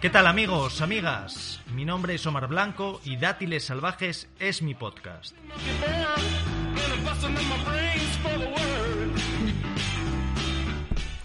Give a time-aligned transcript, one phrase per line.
[0.00, 1.60] ¿Qué tal amigos, amigas?
[1.74, 5.36] Mi nombre es Omar Blanco y Dátiles Salvajes es mi podcast.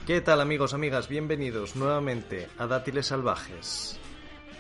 [0.06, 1.08] ¿Qué tal amigos, amigas?
[1.08, 3.98] Bienvenidos nuevamente a Dátiles Salvajes.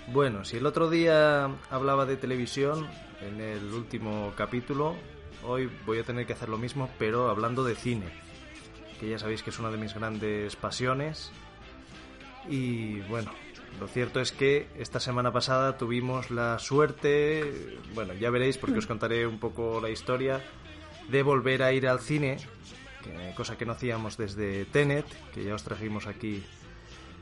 [0.07, 2.87] Bueno, si el otro día hablaba de televisión
[3.19, 4.95] en el último capítulo,
[5.43, 8.07] hoy voy a tener que hacer lo mismo, pero hablando de cine,
[8.97, 11.33] que ya sabéis que es una de mis grandes pasiones.
[12.47, 13.31] Y bueno,
[13.79, 18.87] lo cierto es que esta semana pasada tuvimos la suerte, bueno, ya veréis porque os
[18.87, 20.41] contaré un poco la historia,
[21.09, 22.37] de volver a ir al cine,
[23.35, 26.43] cosa que no hacíamos desde Tenet, que ya os trajimos aquí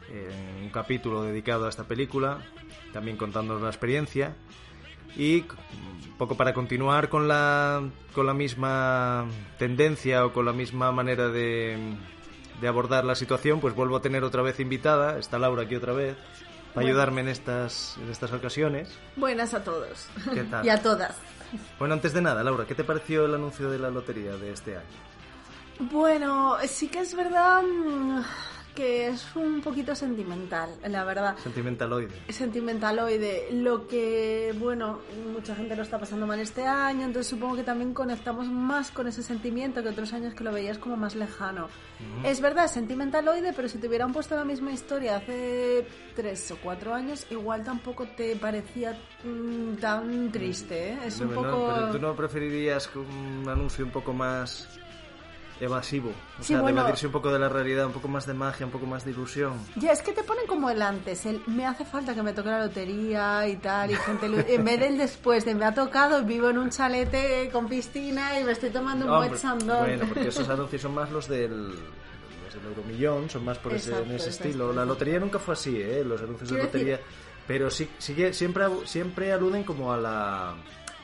[0.10, 2.40] en un capítulo dedicado a esta película,
[2.92, 4.36] también contándonos la experiencia.
[5.16, 7.84] Y un poco para continuar con la,
[8.14, 9.26] con la misma
[9.60, 11.78] tendencia o con la misma manera de,
[12.62, 15.94] de abordar la situación, pues vuelvo a tener otra vez invitada, está Laura aquí otra
[15.94, 16.16] vez,
[16.74, 18.98] para ayudarme en estas, en estas ocasiones.
[19.16, 20.08] Buenas a todos.
[20.34, 20.66] ¿Qué tal?
[20.66, 21.16] y a todas.
[21.78, 24.78] Bueno, antes de nada, Laura, ¿qué te pareció el anuncio de la lotería de este
[24.78, 24.88] año?
[25.80, 28.22] Bueno, sí que es verdad mm,
[28.76, 31.38] que es un poquito sentimental, la verdad.
[31.38, 32.14] Sentimentaloide.
[32.30, 33.48] Sentimentaloide.
[33.52, 35.00] Lo que, bueno,
[35.32, 39.08] mucha gente lo está pasando mal este año, entonces supongo que también conectamos más con
[39.08, 41.68] ese sentimiento que otros años que lo veías como más lejano.
[42.24, 46.94] Es verdad, sentimentaloide, pero si te hubieran puesto la misma historia hace tres o cuatro
[46.94, 50.98] años, igual tampoco te parecía mm, tan triste, ¿eh?
[51.06, 51.72] Es un No, no, poco...
[51.74, 54.68] pero tú no preferirías un anuncio un poco más
[55.60, 56.76] evasivo, o Sí, sea, bueno.
[56.78, 59.06] de evadirse un poco de la realidad, un poco más de magia, un poco más
[59.06, 59.54] de ilusión.
[59.76, 62.50] Ya, es que te ponen como el antes, el me hace falta que me toque
[62.50, 66.50] la lotería y tal, y gente, en vez del después de me ha tocado, vivo
[66.50, 69.80] en un chalete con piscina y me estoy tomando un buen sandón.
[69.86, 73.96] Bueno, porque esos anuncios son más los del, del Euromillón, son más por ese, en
[73.96, 74.66] Exacto, ese exacto, estilo.
[74.68, 74.90] La exacto.
[74.94, 76.04] lotería nunca fue así, ¿eh?
[76.06, 76.98] Los anuncios de lotería.
[76.98, 77.06] decir-
[77.48, 80.56] Pero sí, sigue, siempre, siempre aluden como a la...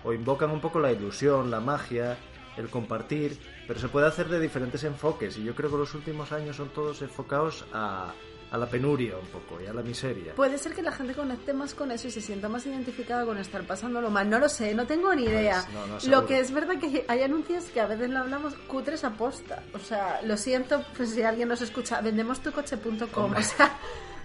[0.04, 2.18] o invocan un poco la ilusión, la magia,
[2.58, 3.38] el compartir,
[3.68, 6.70] pero se puede hacer de diferentes enfoques y yo creo que los últimos años son
[6.70, 8.14] todos enfocados a,
[8.52, 10.34] a la penuria un poco y a la miseria.
[10.36, 13.38] Puede ser que la gente conecte más con eso y se sienta más identificada con
[13.38, 14.30] estar pasándolo mal.
[14.30, 15.64] No lo sé, no tengo ni idea.
[15.64, 16.22] Pues, no, no, seguro.
[16.22, 19.64] lo que es verdad que hay anuncios que a veces lo hablamos cutres aposta.
[19.74, 23.24] O sea, lo siento pues, si alguien nos escucha, vendemostucoche.com.
[23.24, 23.40] Hombre.
[23.40, 23.78] O sea,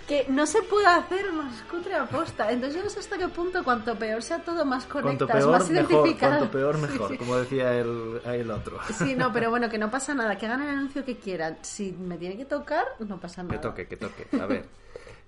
[0.09, 2.51] que no se puede hacer más cutre aposta.
[2.53, 5.71] Entonces yo no sé hasta qué punto, cuanto peor sea todo, más conectas, peor, más
[5.71, 5.91] mejor.
[5.93, 6.39] identificado.
[6.39, 7.19] Cuanto peor, mejor, sí.
[7.19, 8.79] como decía el, el otro.
[8.93, 11.57] Sí, no, pero bueno, que no pasa nada, que hagan el anuncio que quieran.
[11.63, 13.55] Si me tiene que tocar, no pasa nada.
[13.55, 14.27] Que toque, que toque.
[14.41, 14.67] A ver,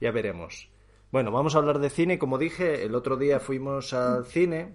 [0.01, 0.69] ya veremos.
[1.13, 2.19] Bueno, vamos a hablar de cine.
[2.19, 4.75] Como dije, el otro día fuimos al cine.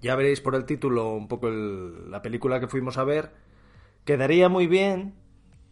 [0.00, 3.30] Ya veréis por el título un poco el- la película que fuimos a ver.
[4.04, 5.14] Quedaría muy bien,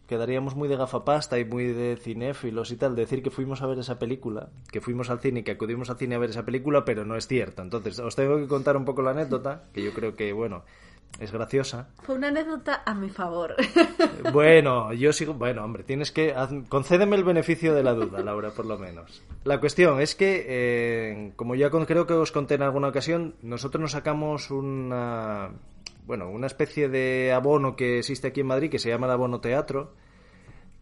[0.09, 3.79] quedaríamos muy de gafapasta y muy de cinéfilos y tal, decir que fuimos a ver
[3.79, 6.83] esa película, que fuimos al cine y que acudimos al cine a ver esa película,
[6.83, 7.61] pero no es cierto.
[7.61, 10.63] Entonces, os tengo que contar un poco la anécdota, que yo creo que, bueno,
[11.19, 11.87] es graciosa.
[12.03, 13.55] Fue una anécdota a mi favor.
[14.33, 15.33] Bueno, yo sigo.
[15.33, 16.35] Bueno, hombre, tienes que.
[16.35, 19.21] haz- concédeme el beneficio de la duda, Laura, por lo menos.
[19.45, 23.81] La cuestión es que, eh, como ya creo que os conté en alguna ocasión, nosotros
[23.81, 25.51] nos sacamos una.
[26.09, 29.41] Bueno, una especie de abono que existe aquí en Madrid que se llama el abono
[29.41, 29.93] teatro.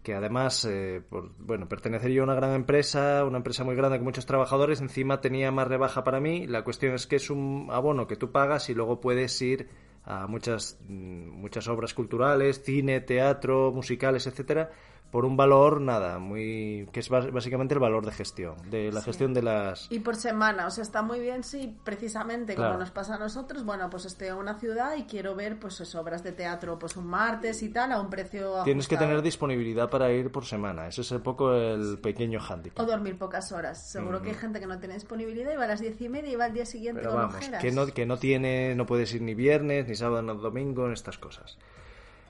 [0.02, 3.98] Que además, eh, por, bueno, pertenecer yo a una gran empresa, una empresa muy grande
[3.98, 6.48] con muchos trabajadores, encima tenía más rebaja para mí.
[6.48, 9.68] La cuestión es que es un abono que tú pagas y luego puedes ir
[10.06, 14.72] a muchas, mm, muchas obras culturales, cine, teatro, musicales, etcétera,
[15.12, 19.34] por un valor, nada, muy que es básicamente el valor de gestión, de la gestión
[19.34, 19.90] de las...
[19.92, 22.72] Y por semana, o sea, está muy bien si precisamente Claro.
[22.74, 25.80] como nos pasa a nosotros, bueno, pues estoy en una ciudad y quiero ver pues
[25.80, 29.22] eso, obras de teatro pues un martes y tal a un precio Tienes que tener
[29.22, 32.86] disponibilidad para ir por semana, ese es un poco el pequeño O hándicap.
[32.86, 33.90] dormir pocas horas.
[33.90, 36.32] Seguro que hay gente que no tiene disponibilidad y va a las diez y media
[36.32, 37.62] y va al día siguiente Pero con vamos, ojeras.
[37.62, 40.94] que no, que no tiene, no puedes ir ni viernes, ni sábado, ni domingo, en
[40.94, 41.58] estas cosas.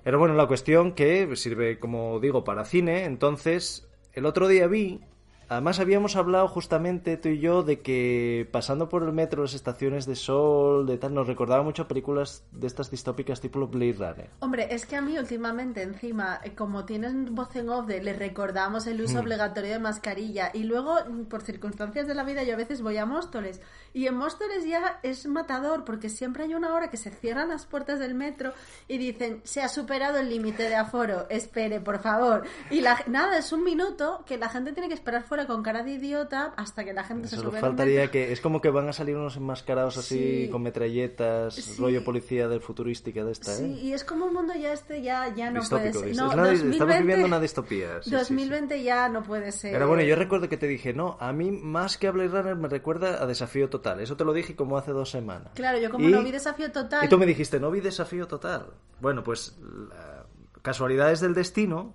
[0.08, 5.02] Pero bueno, la cuestión que sirve, como digo, para cine, entonces, el otro día vi,
[5.50, 10.06] además habíamos hablado justamente tú y yo de que pasando por el metro, las estaciones
[10.06, 14.30] de sol, de tal, nos recordaba mucho a películas de estas distópicas tipo Blade Runner.
[14.40, 18.18] Hombre, es que a mí últimamente encima, eh, como tienen voz en off de les
[18.18, 22.54] recordamos el uso obligatorio de mascarilla y luego mm, por circunstancias de la vida yo
[22.54, 23.62] a veces voy a Móstoles
[23.94, 27.66] y en Móstoles ya es matador porque siempre hay una hora que se cierran las
[27.66, 28.54] puertas del metro
[28.88, 33.38] y dicen se ha superado el límite de aforo, espere por favor y la, nada,
[33.38, 36.54] es un minuto que la gente tiene que esperar fuera fuera con cara de idiota
[36.58, 37.60] hasta que la gente se Solo sube.
[37.60, 40.50] faltaría que es como que van a salir unos enmascarados así Sí.
[40.52, 41.76] con metralletas, Sí.
[41.80, 43.68] rollo policía del futurística de esta, Sí, ¿eh?
[43.84, 46.10] y es como un mundo ya este ya, ya no puede Distópico, ser.
[46.10, 47.88] dis- No, es una- estamos 2020 viviendo una distopía.
[48.02, 48.16] sí, sí, sí.
[48.16, 49.74] 2020 ya no puede ser.
[49.74, 52.56] Pero bueno, yo recuerdo que te dije, no, a mí más que a Blade Runner
[52.56, 54.00] me recuerda a Desafío Total.
[54.00, 55.52] Eso te lo dije como hace dos semanas.
[55.54, 57.06] Claro, yo como Y- no vi desafío total.
[57.06, 58.66] Y tú me dijiste, no vi Desafío Total.
[59.00, 59.56] Bueno, pues
[59.90, 60.26] la-
[60.64, 61.94] casualidades del destino.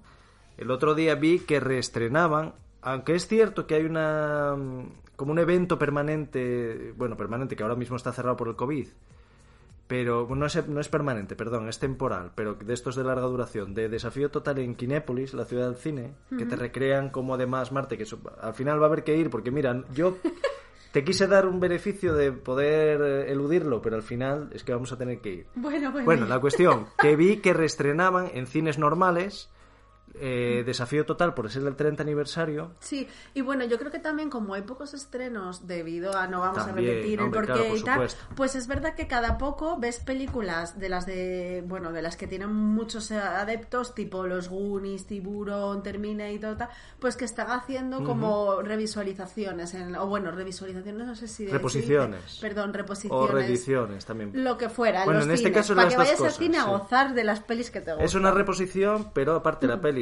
[0.59, 4.87] El otro día vi que reestrenaban, aunque es cierto que hay una mm,
[5.17, 8.89] como un evento permanente, bueno, permanente que ahora mismo está cerrado por el COVID,
[9.87, 13.75] pero no es, no es permanente, perdón, es temporal, pero de estos de larga duración,
[13.75, 17.97] de Desafío Total en Kinépolis, la ciudad del cine, que te recrean como además Marte,
[17.99, 20.17] que eso- al final va a haber que ir, porque mira, yo
[20.93, 24.93] te quise dar un beneficio de poder eh, eludirlo, pero al final es que vamos
[24.93, 25.47] a tener que ir.
[25.57, 26.05] Bueno, bueno.
[26.07, 29.51] Bueno, la cuestión, que vi que reestrenaban en cines normales
[30.15, 32.73] eh, Desafío Total por ser el 30 aniversario.
[32.81, 36.65] Sí, y bueno, yo creo que también como hay pocos estrenos debido a no vamos
[36.67, 38.21] También, a repetir el porqué claro, por y tal, supuesto.
[38.37, 42.27] pues es verdad que cada poco ves películas de las de, bueno, de las que
[42.27, 46.69] tienen muchos adeptos, tipo los Goonies, Tiburón, Terminator, tal,
[46.99, 51.47] pues que están haciendo como revisualizaciones, en, o bueno, revisualizaciones, no sé si...
[51.47, 52.23] de- Reposiciones.
[52.25, 53.31] dice- perdón, O reposiciones.
[53.31, 54.31] reediciones también.
[54.45, 56.59] Lo que fuera, Bueno, los en este caso para las que vayas cosas, al cine
[56.59, 58.05] a gozar de las pelis que te gustan.
[58.05, 60.02] Es una reposición, pero aparte la peli,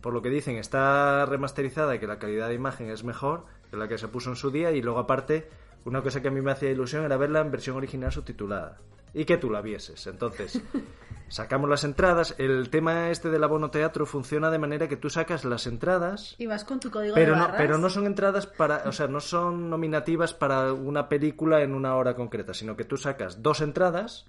[0.00, 3.76] por lo que dicen, está remasterizada y que la calidad de imagen es mejor que
[3.76, 4.70] la que se puso en su día.
[4.72, 5.48] Y luego aparte,
[5.84, 8.78] una cosa que a mí me hacía ilusión era verla en versión original subtitulada.
[9.12, 10.06] Y que tú la vieses.
[10.06, 10.62] Entonces,
[11.28, 12.34] sacamos las entradas.
[12.38, 16.46] El tema este del abono teatro funciona de manera que tú sacas las entradas Y
[16.46, 17.60] vas con tu código pero de no, barras.
[17.60, 21.96] pero no son entradas para, o sea, no son nominativas para una película en una
[21.96, 24.26] hora concreta, sino que tú sacas dos entradas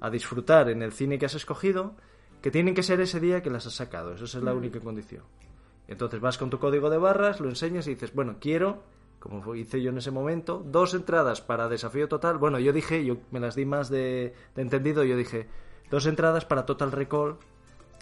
[0.00, 1.94] a disfrutar en el cine que has escogido,
[2.44, 4.12] que tienen que ser ese día que las has sacado.
[4.12, 5.22] Esa es la única condición.
[5.88, 8.82] Entonces vas con tu código de barras, lo enseñas y dices, bueno, quiero,
[9.18, 12.36] como hice yo en ese momento, dos entradas para Desafío Total.
[12.36, 15.48] Bueno, yo dije, yo me las di más de, de entendido, yo dije,
[15.90, 17.38] dos entradas para Total Recall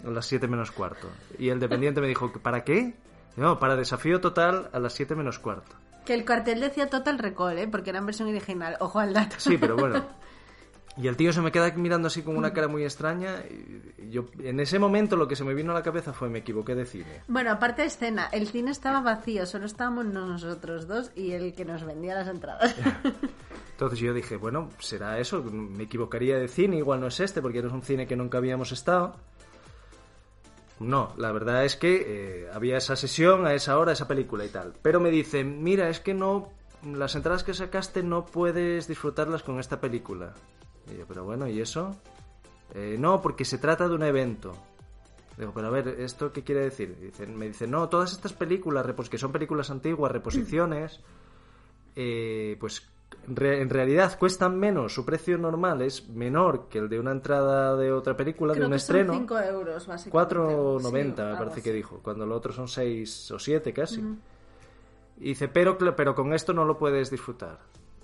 [0.05, 1.07] a las 7 menos cuarto.
[1.39, 2.95] Y el dependiente me dijo, ¿para qué?
[3.37, 5.73] No, para Desafío Total a las 7 menos cuarto.
[6.03, 7.67] Que el cartel decía Total Recall, ¿eh?
[7.69, 8.75] porque era en versión original.
[8.81, 9.37] Ojo al dato.
[9.37, 10.05] Sí, pero bueno.
[10.95, 13.43] Y el tío se me queda mirando así con una cara muy extraña.
[13.97, 16.39] Y yo, en ese momento lo que se me vino a la cabeza fue me
[16.39, 17.21] equivoqué de cine.
[17.27, 21.65] Bueno, aparte de escena, el cine estaba vacío, solo estábamos nosotros dos y el que
[21.65, 22.75] nos vendía las entradas.
[23.71, 27.59] Entonces yo dije, bueno, será eso, me equivocaría de cine, igual no es este, porque
[27.59, 29.15] es un cine que nunca habíamos estado.
[30.79, 34.49] No, la verdad es que eh, había esa sesión a esa hora, esa película y
[34.49, 34.73] tal.
[34.81, 36.51] Pero me dicen, mira, es que no,
[36.83, 40.33] las entradas que sacaste no puedes disfrutarlas con esta película.
[40.91, 41.95] Y yo, pero bueno, ¿y eso?
[42.73, 44.53] "Eh, no, porque se trata de un evento.
[45.37, 46.95] Digo, pero a ver, ¿esto qué quiere decir?
[46.99, 50.99] Dicen, me dicen, no, todas estas películas, repos- que son películas antiguas, reposiciones,
[51.95, 52.87] eh, pues
[53.27, 57.75] re- en realidad cuestan menos, su precio normal es menor que el de una entrada
[57.75, 59.13] de otra película, Creo de un que estreno.
[59.13, 60.35] son 5 euros, básicamente.
[60.35, 61.61] 4.90 Sí, me parece así.
[61.61, 64.01] que dijo, cuando lo otro son 6 o 7 casi.
[65.19, 67.59] Y dice, pero, pero con esto no lo puedes disfrutar.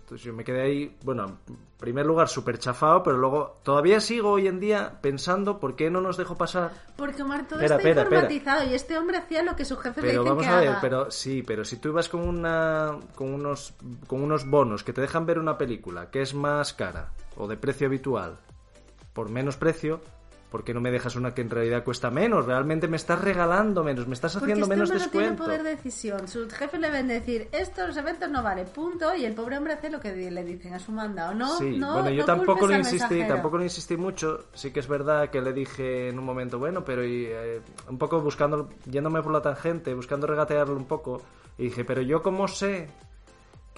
[0.09, 4.31] Entonces yo me quedé ahí, bueno, en primer lugar súper chafado, pero luego todavía sigo
[4.31, 6.71] hoy en día pensando por qué no nos dejó pasar.
[6.95, 10.07] Porque Omar todo Espera, está informatizado y este hombre hacía lo que su jefe le
[10.07, 10.81] Pero dice vamos que a ver, haga.
[10.81, 13.75] pero sí, pero si tú ibas con una con unos
[14.07, 17.57] con unos bonos que te dejan ver una película que es más cara o de
[17.57, 18.39] precio habitual
[19.13, 20.01] por menos precio,
[20.49, 22.45] ¿por qué no me dejas una que en realidad cuesta menos?
[22.45, 25.43] Realmente me estás regalando menos, me estás haciendo menos hombre no tiene descuento.
[25.43, 26.27] poder de decisión.
[26.27, 29.89] Su jefe le ven decir, estos eventos no vale, punto, y el pobre hombre hace
[29.89, 31.33] lo que le dicen a su mandado.
[31.33, 33.33] No, Sí, no, bueno, yo no tampoco lo insistí, mensajero.
[33.35, 34.45] tampoco lo insistí mucho.
[34.53, 37.97] Sí que es verdad que le dije en un momento, bueno, pero y, eh, un
[37.97, 41.21] poco buscando, yéndome por la tangente, buscando regatearlo un poco,
[41.57, 42.87] y dije, pero yo cómo sé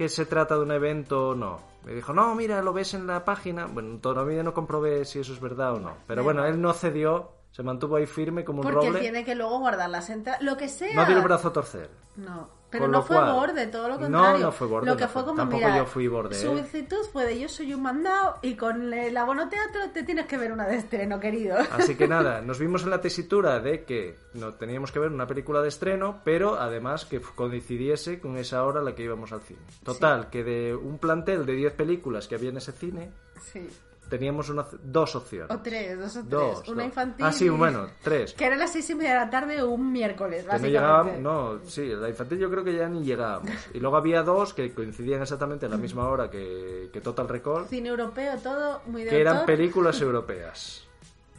[0.01, 1.59] que se trata de un evento o no.
[1.85, 3.67] Me dijo, no, mira, lo ves en la página.
[3.67, 5.93] Bueno, todavía no comprobé si eso es verdad o no.
[6.07, 8.99] Pero bueno, él no cedió, se mantuvo ahí firme como un Porque roble.
[8.99, 10.95] tiene que luego guardar las entradas, lo que sea.
[10.95, 11.91] No dio el brazo a torcer.
[12.15, 14.45] No, pero no fue cual- borde, todo lo No, contrario.
[14.45, 16.57] no fue borde, Lo que no fue fue- como, tampoco mira, yo fui borde, Su
[16.57, 16.61] ¿eh?
[16.61, 20.37] actitud fue de yo soy un mandado y con el abono teatro te tienes que
[20.37, 21.57] ver una de estreno, querido.
[21.71, 25.27] Así que nada, nos vimos en la tesitura de que no teníamos que ver una
[25.27, 29.41] película de estreno, pero además que coincidiese con esa hora a la que íbamos al
[29.41, 29.59] cine.
[29.83, 33.11] Total, que de un plantel de 10 películas que había en ese cine,
[33.41, 33.67] Sí.
[34.11, 35.49] Teníamos una, dos opciones.
[35.49, 36.29] O tres, dos o tres.
[36.29, 36.85] Dos, una dos.
[36.85, 37.25] infantil.
[37.25, 38.33] Ah, sí, bueno, tres.
[38.33, 40.79] Que era las seis y media de la tarde un miércoles, Que no básicamente.
[40.79, 43.49] llegábamos, no, sí, la infantil yo creo que ya ni llegábamos.
[43.73, 47.67] Y luego había dos que coincidían exactamente a la misma hora que, que Total Recall,
[47.67, 50.85] Cine europeo, todo muy de que eran películas europeas.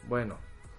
[0.09, 0.37] Bueno,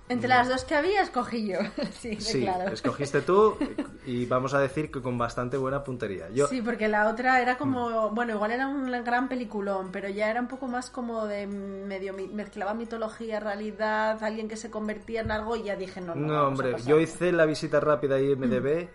[0.09, 1.59] Entre las dos que había, escogí yo.
[1.93, 2.71] sí, Sí, claro.
[2.71, 3.57] escogiste tú
[4.05, 6.29] y vamos a decir que con bastante buena puntería.
[6.29, 10.31] Yo, Sí, porque la otra era como, bueno, igual era un gran peliculón, pero ya
[10.31, 15.31] era un poco más como de medio mezclaba mitología, realidad, alguien que se convertía en
[15.31, 16.27] algo y ya dije, no, no.
[16.27, 18.89] No, hombre, yo hice la visita rápida a IMDB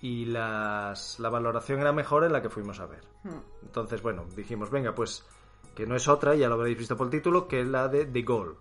[0.00, 3.04] y las, la valoración era mejor en la que fuimos a ver.
[3.22, 3.40] Hmm.
[3.62, 5.24] Entonces, bueno, dijimos, venga, pues
[5.76, 8.06] que no es otra, ya lo habréis visto por el título, que es la de
[8.06, 8.56] The Goal.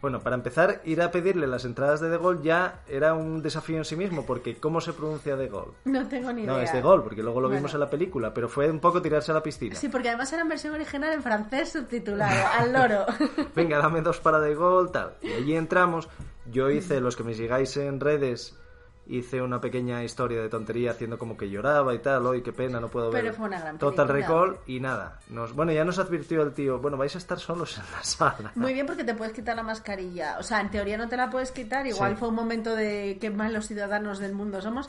[0.00, 3.76] Bueno, para empezar, ir a pedirle las entradas de The Goal ya era un desafío
[3.76, 5.72] en sí mismo, porque ¿cómo se pronuncia The Goal?
[5.84, 6.52] No tengo ni idea.
[6.54, 7.58] No, es The Goal, porque luego lo Bueno.
[7.60, 9.74] vimos en la película, pero fue un poco tirarse a la piscina.
[9.76, 13.04] Sí, porque además era en versión original en francés subtitulado, al loro.
[13.54, 15.14] venga, dame dos para de gol, tal.
[15.20, 16.08] Y allí entramos.
[16.50, 18.58] Yo hice, los que me sigáis en redes,
[19.10, 22.24] hice una pequeña historia de tontería haciendo como que lloraba y tal.
[22.26, 23.22] Hoy, qué pena, no puedo ver.
[23.22, 24.08] Pero fue una gran Total.
[24.08, 25.18] Recall y nada.
[25.28, 28.52] Nos, bueno, ya nos advirtió el tío, bueno, vais a estar solos en la sala.
[28.54, 30.36] Muy bien porque te puedes quitar la mascarilla.
[30.38, 31.86] O sea, en teoría no te la puedes quitar.
[31.86, 32.16] Igual Sí.
[32.18, 34.88] fue un momento de qué malos ciudadanos del mundo somos.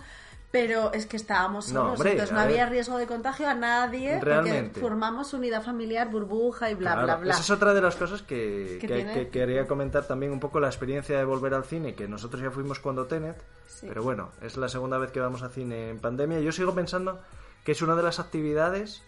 [0.51, 2.71] Pero es que estábamos No, solos, hombre, entonces no había ver.
[2.73, 4.63] riesgo de contagio a nadie Realmente.
[4.71, 7.31] porque formamos unidad familiar, burbuja y bla, Claro, bla, bla.
[7.33, 10.67] Esa es otra de las cosas que, Que que- quería comentar también un poco la
[10.67, 13.85] experiencia de volver al cine, que nosotros ya fuimos cuando Tenet, Sí.
[13.87, 16.41] pero bueno, es la segunda vez que vamos a cine en pandemia.
[16.41, 17.21] Yo sigo pensando
[17.63, 19.03] que es una de las actividades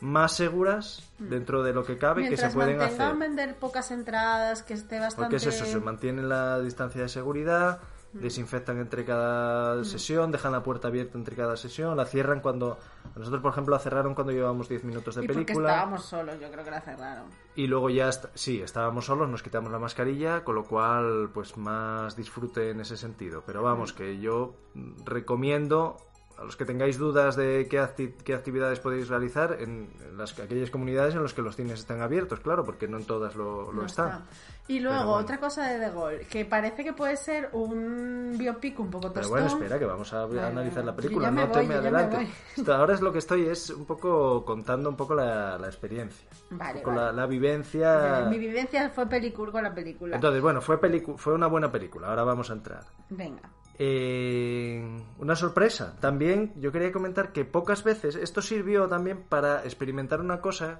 [0.00, 2.24] más seguras dentro de lo que cabe Mm.
[2.26, 3.14] Mientras que se pueden hacer.
[3.16, 5.22] vender pocas entradas, que esté bastante...
[5.30, 7.93] Porque es eso, se mantienen la distancia de seguridad, Mm.
[8.22, 12.78] Desinfectan entre cada sesión, dejan la puerta abierta entre cada sesión, la cierran cuando...
[13.16, 15.68] Nosotros, por ejemplo, la cerraron cuando llevábamos 10 minutos de y porque película.
[15.70, 17.26] estábamos solos, yo creo que la cerraron.
[17.54, 21.56] Y luego ya, est- sí, estábamos solos, nos quitamos la mascarilla, con lo cual, pues
[21.56, 23.42] más disfrute en ese sentido.
[23.46, 25.96] Pero vamos, que yo mm, recomiendo
[26.44, 30.70] a los que tengáis dudas de qué, acti- qué actividades podéis realizar en, las, aquellas
[30.70, 33.80] comunidades en las que los cines están abiertos, claro, porque no en todas lo, lo
[33.80, 34.08] No están.
[34.08, 34.22] está.
[34.66, 35.22] Y luego, Pero bueno.
[35.24, 39.26] otra cosa de The Gaulle, que parece que puede ser un biopic un poco Pero
[39.28, 39.30] tostón.
[39.30, 41.98] bueno, espera, que vamos a analizar la película, no voy, te me yo ya me
[41.98, 42.32] adelante.
[42.72, 46.82] ahora es lo que estoy, es un poco contando un poco la, la experiencia, Vale,
[46.82, 46.96] vale.
[46.98, 48.26] La, la vivencia.
[48.30, 50.14] Mi vivencia fue película con la película.
[50.16, 50.78] Entonces, bueno, fue,
[51.16, 52.84] fue una buena película, ahora vamos a entrar.
[53.10, 53.42] Venga.
[53.78, 54.82] Eh,
[55.18, 55.96] una sorpresa.
[56.00, 60.78] También yo quería comentar que pocas veces esto sirvió también para experimentar una cosa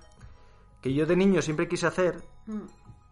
[0.81, 2.61] que yo de niño siempre quise hacer Mm.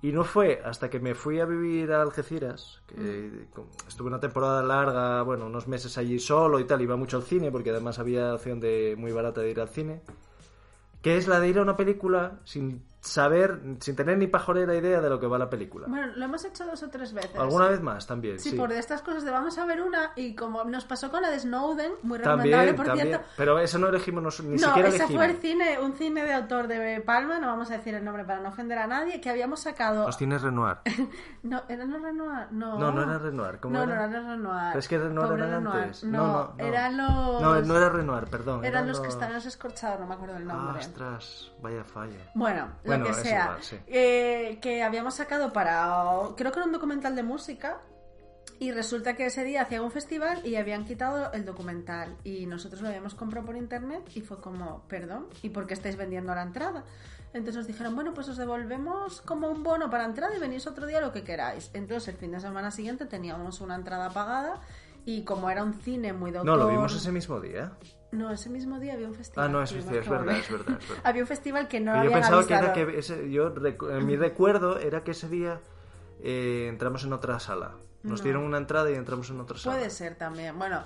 [0.03, 4.21] y no fue hasta que me fui a vivir a Algeciras, que con- estuve una
[4.21, 7.99] temporada larga, bueno, unos meses allí solo y tal, iba mucho al cine porque además
[7.99, 10.03] había opción de muy barata de ir al cine,
[11.01, 15.01] que es la de ir a una película sin saber, sin tener ni pajolera idea
[15.01, 15.87] de lo que va la película.
[15.89, 17.37] Bueno, lo hemos hecho dos o tres veces.
[17.37, 18.57] Alguna vez más también, Sí, sí.
[18.57, 21.31] por de estas cosas de vamos a ver una y como nos pasó con la
[21.31, 23.09] de Snowden, muy También, recomendable, por también.
[23.09, 23.27] cierto.
[23.37, 25.25] Pero eso no elegimos, nos- ni no, siquiera ese elegimos.
[25.25, 28.25] fue el cine, un cine de autor de Palma, no vamos a decir el nombre
[28.25, 30.07] para no ofender a nadie, que habíamos sacado...
[30.07, 30.79] Los tienes Renoir.
[31.43, 32.47] No, ¿era no Renoir?
[32.53, 32.79] No.
[32.79, 34.07] No, no era Renoir, ¿cómo no, era?
[34.07, 34.67] no, era Renoir.
[34.69, 35.83] Pero es que Renoir Pobre era Renoir.
[35.83, 36.05] antes.
[36.05, 36.65] No, No, no, no.
[36.65, 37.43] eran los...
[37.43, 38.65] No, no era Renoir, perdón.
[38.65, 40.77] Eran los que están en los escorchados, no me acuerdo el nombre.
[40.77, 42.31] Ah, ostras, vaya falla.
[42.35, 43.43] Bueno, Bueno, lo que sea.
[43.45, 43.77] igual, sí.
[43.87, 45.97] Eh, que habíamos sacado para.
[46.37, 47.81] Creo que era un documental de música.
[48.59, 52.17] Y resulta que ese día hacía un festival y habían quitado el documental.
[52.23, 55.97] Y nosotros lo habíamos comprado por internet y fue como, perdón, ¿y por qué estáis
[55.97, 56.85] vendiendo la entrada?
[57.33, 60.87] Entonces nos dijeron, bueno, pues os devolvemos como un bono para entrada y venís otro
[60.87, 61.71] día lo que queráis.
[61.73, 64.61] Entonces el fin de semana siguiente teníamos una entrada pagada
[65.05, 67.73] y como era un cine muy de No, lo autor- vimos ese mismo día.
[68.13, 69.49] No, ese mismo día había un festival.
[69.49, 70.79] Ah, no, es, verdad, es verdad, es verdad.
[71.03, 72.87] Había un festival que no yo habían pensaba que era avisado.
[72.93, 75.61] que ese, yo recu- en mi recuerdo era que ese día
[76.23, 77.73] eh, entramos en otra sala.
[78.03, 78.25] Nos No.
[78.25, 79.77] dieron una entrada y entramos en otra sala.
[79.77, 80.59] Puede ser también.
[80.59, 80.85] Bueno,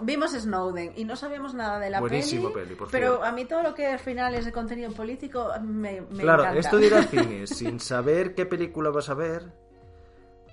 [0.00, 2.64] vimos Snowden y no sabíamos nada de la Buenísimo peli.
[2.66, 6.00] peli, por pero a mí todo lo que al final es de contenido político me,
[6.00, 9.52] me Claro, esto de ir al cine sin saber qué película vas a ver,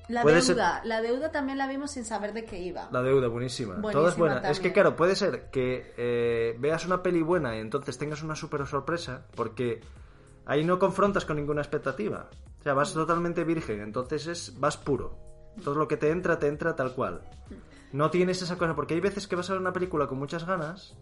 [0.10, 2.90] La puede deuda, la deuda también la vimos sin saber de qué iba.
[2.92, 3.76] La deuda, buenísima.
[3.76, 4.50] Buenísima Todo es buena.
[4.50, 8.36] Es que, claro, puede ser que eh, veas una peli buena y entonces tengas una
[8.36, 9.82] súper sorpresa, porque
[10.48, 12.28] ahí no confrontas con ninguna expectativa.
[12.60, 15.16] O sea, vas totalmente virgen, entonces es vas puro.
[15.64, 17.22] Todo lo que te entra, te entra tal cual.
[17.94, 20.46] No tienes esa cosa, porque hay veces que vas a ver una película con muchas
[20.46, 20.96] ganas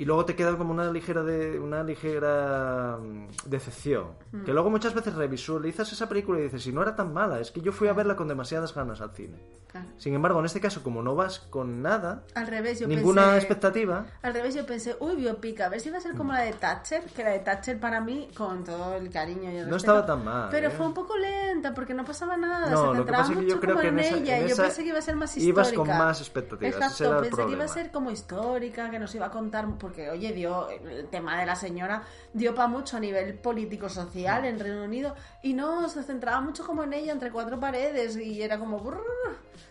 [0.00, 4.06] y luego te queda como una ligera de una ligera mm, decepción
[4.46, 7.50] que luego muchas veces revisualizas esa película y dices si no era tan mala es
[7.50, 9.38] que yo fui a verla con demasiadas ganas al cine
[9.70, 9.86] Claro.
[9.98, 13.36] sin embargo en este caso como no vas con nada Al revés, yo ninguna pensé...
[13.36, 16.40] expectativa Al revés, yo pensé, uy, biopic, a ver si va a ser como la
[16.40, 19.74] de Thatcher, que la de Thatcher para mí, con todo el cariño y el No
[19.74, 20.70] respeto, estaba tan mal, Pero ¿eh?
[20.70, 21.16] fue un poco
[21.60, 23.60] lenta, porque no pasaba nada, No, se lo que centraba pasa es que mucho yo
[23.60, 25.36] creo como que en, esa- ella, en yo esa pensé que iba a ser más
[25.36, 25.48] histórica.
[25.48, 28.98] ibas con más expectativas, Exacto, era el pensé que iba a ser como histórica, que
[28.98, 32.02] nos iba a contar, porque oye, dio el tema de la señora
[32.32, 36.84] dio para mucho a nivel político-social en Reino Unido y no se centraba mucho como
[36.84, 38.80] en ella entre cuatro paredes y era como...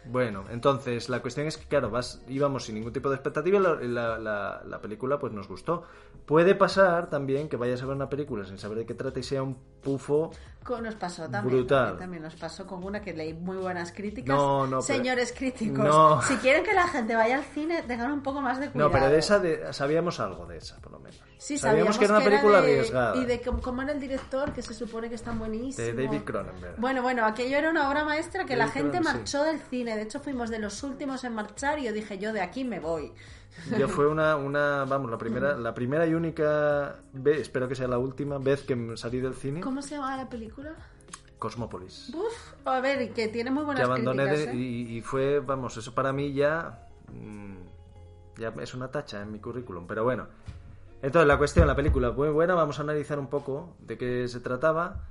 [0.05, 3.87] Bueno, entonces la cuestión es que, claro, vas, íbamos sin ningún tipo de expectativa y
[3.87, 5.83] la, la, la, película pues nos gustó.
[6.25, 9.23] Puede pasar también que vayas a ver una película sin saber de qué trata y
[9.23, 10.31] sea un pufo
[10.81, 11.97] nos pasó también, brutal.
[11.97, 14.35] También, nos pasó con una que leí muy buenas críticas.
[14.35, 18.41] No, no, Señores críticos, si quieren que la gente vaya al cine, tengan un poco
[18.41, 18.89] más de cuidado.
[18.89, 21.19] No, pero de esa de, sabíamos algo de esa, por lo menos.
[21.37, 23.15] Sí, sabíamos, que era una película arriesgada.
[23.15, 25.87] Y de cómo era el director, que se supone que está buenísimo.
[25.87, 26.75] De David Cronenberg.
[26.77, 29.95] Bueno, bueno, aquello era una obra maestra que la gente marchó del cine.
[29.95, 32.79] De hecho, fuimos de los últimos en marchar y yo dije, yo de aquí me
[32.79, 33.13] voy.
[33.77, 37.87] Yo fue una, una, vamos, la primera, la primera y única vez, espero que sea
[37.87, 39.61] la última vez que salí del cine.
[39.61, 40.73] ¿Cómo se llama la película?
[41.37, 42.11] Cosmópolis.
[42.13, 44.57] Uf, a ver, que tiene muy buenas que abandoné críticas, ¿eh?
[44.57, 49.87] y, fue, vamos, eso para mí ya, mm, ya es una tacha en mi currículum,
[49.87, 50.27] pero bueno.
[51.01, 54.41] Entonces, la cuestión, la película, muy buena, vamos a analizar un poco de qué se
[54.41, 55.05] trataba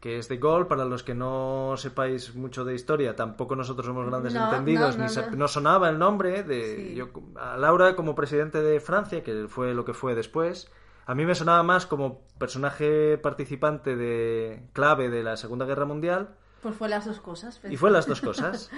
[0.00, 4.06] que es de Gol, para los que no sepáis mucho de historia, tampoco nosotros somos
[4.06, 9.22] grandes entendidos, ni no, sonaba el nombre de yo, a Laura como presidente de Francia,
[9.22, 10.70] que fue lo que fue después.
[11.04, 16.30] A mí me sonaba más como personaje participante de clave de la Segunda Guerra Mundial.
[16.62, 17.60] Pues fue las dos cosas.
[17.68, 18.70] Y fue las dos cosas.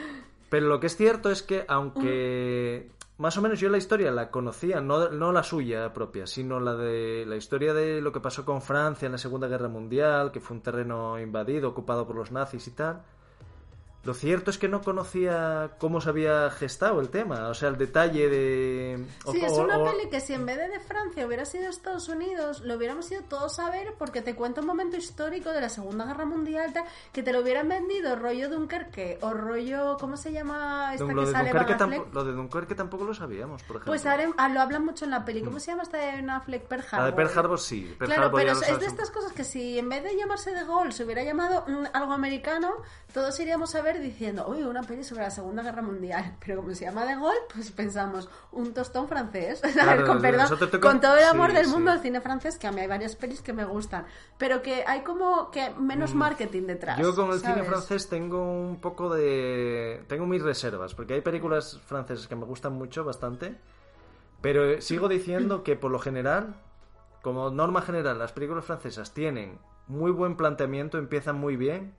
[0.48, 2.90] Pero lo que es cierto es que aunque
[3.22, 6.74] más o menos yo la historia la conocía, no, no la suya propia, sino la
[6.74, 10.40] de la historia de lo que pasó con Francia en la Segunda Guerra Mundial, que
[10.40, 13.04] fue un terreno invadido, ocupado por los nazis y tal.
[14.04, 17.78] Lo cierto es que no conocía cómo se había gestado el tema, o sea, el
[17.78, 19.04] detalle de...
[19.30, 22.60] Sí, es una peli que si en vez de de Francia hubiera sido Estados Unidos,
[22.60, 26.06] lo hubiéramos ido todos a ver porque te cuenta un momento histórico de la Segunda
[26.06, 26.72] Guerra Mundial,
[27.12, 29.96] que te lo hubieran vendido rollo Dunkerque o rollo...
[30.00, 33.62] ¿Cómo se llama esta lo que de sale Dunkerque Lo de Dunkerque tampoco lo sabíamos,
[33.62, 33.92] por ejemplo.
[33.92, 35.42] Pues ah, lo hablan mucho en la peli.
[35.42, 35.60] ¿Cómo mm.
[35.60, 36.62] se llama esta de Affleck?
[36.64, 37.00] Pearl Harbor.
[37.00, 37.94] La de Pearl Harbor sí.
[37.98, 41.04] claro, pero es de estas cosas que si en vez de llamarse de Gol se
[41.04, 42.72] hubiera llamado mm, algo americano,
[43.12, 46.74] todos iríamos a ver diciendo, uy, una peli sobre la Segunda Guerra Mundial, pero como
[46.74, 49.60] se llama De Gaulle, pues pensamos, un tostón francés.
[50.06, 50.46] con, perdón,
[50.80, 53.42] con todo el amor del mundo al cine francés, que a mí hay varias pelis
[53.42, 54.06] que me gustan,
[54.38, 56.18] pero que hay como que menos mm.
[56.18, 56.98] marketing detrás.
[56.98, 60.04] Yo con el cine francés tengo un poco de...
[60.08, 63.56] tengo mis reservas, porque hay películas francesas que me gustan mucho, bastante,
[64.40, 66.56] pero sigo diciendo que por lo general,
[67.22, 71.94] como norma general, las películas francesas tienen muy buen planteamiento, empiezan muy bien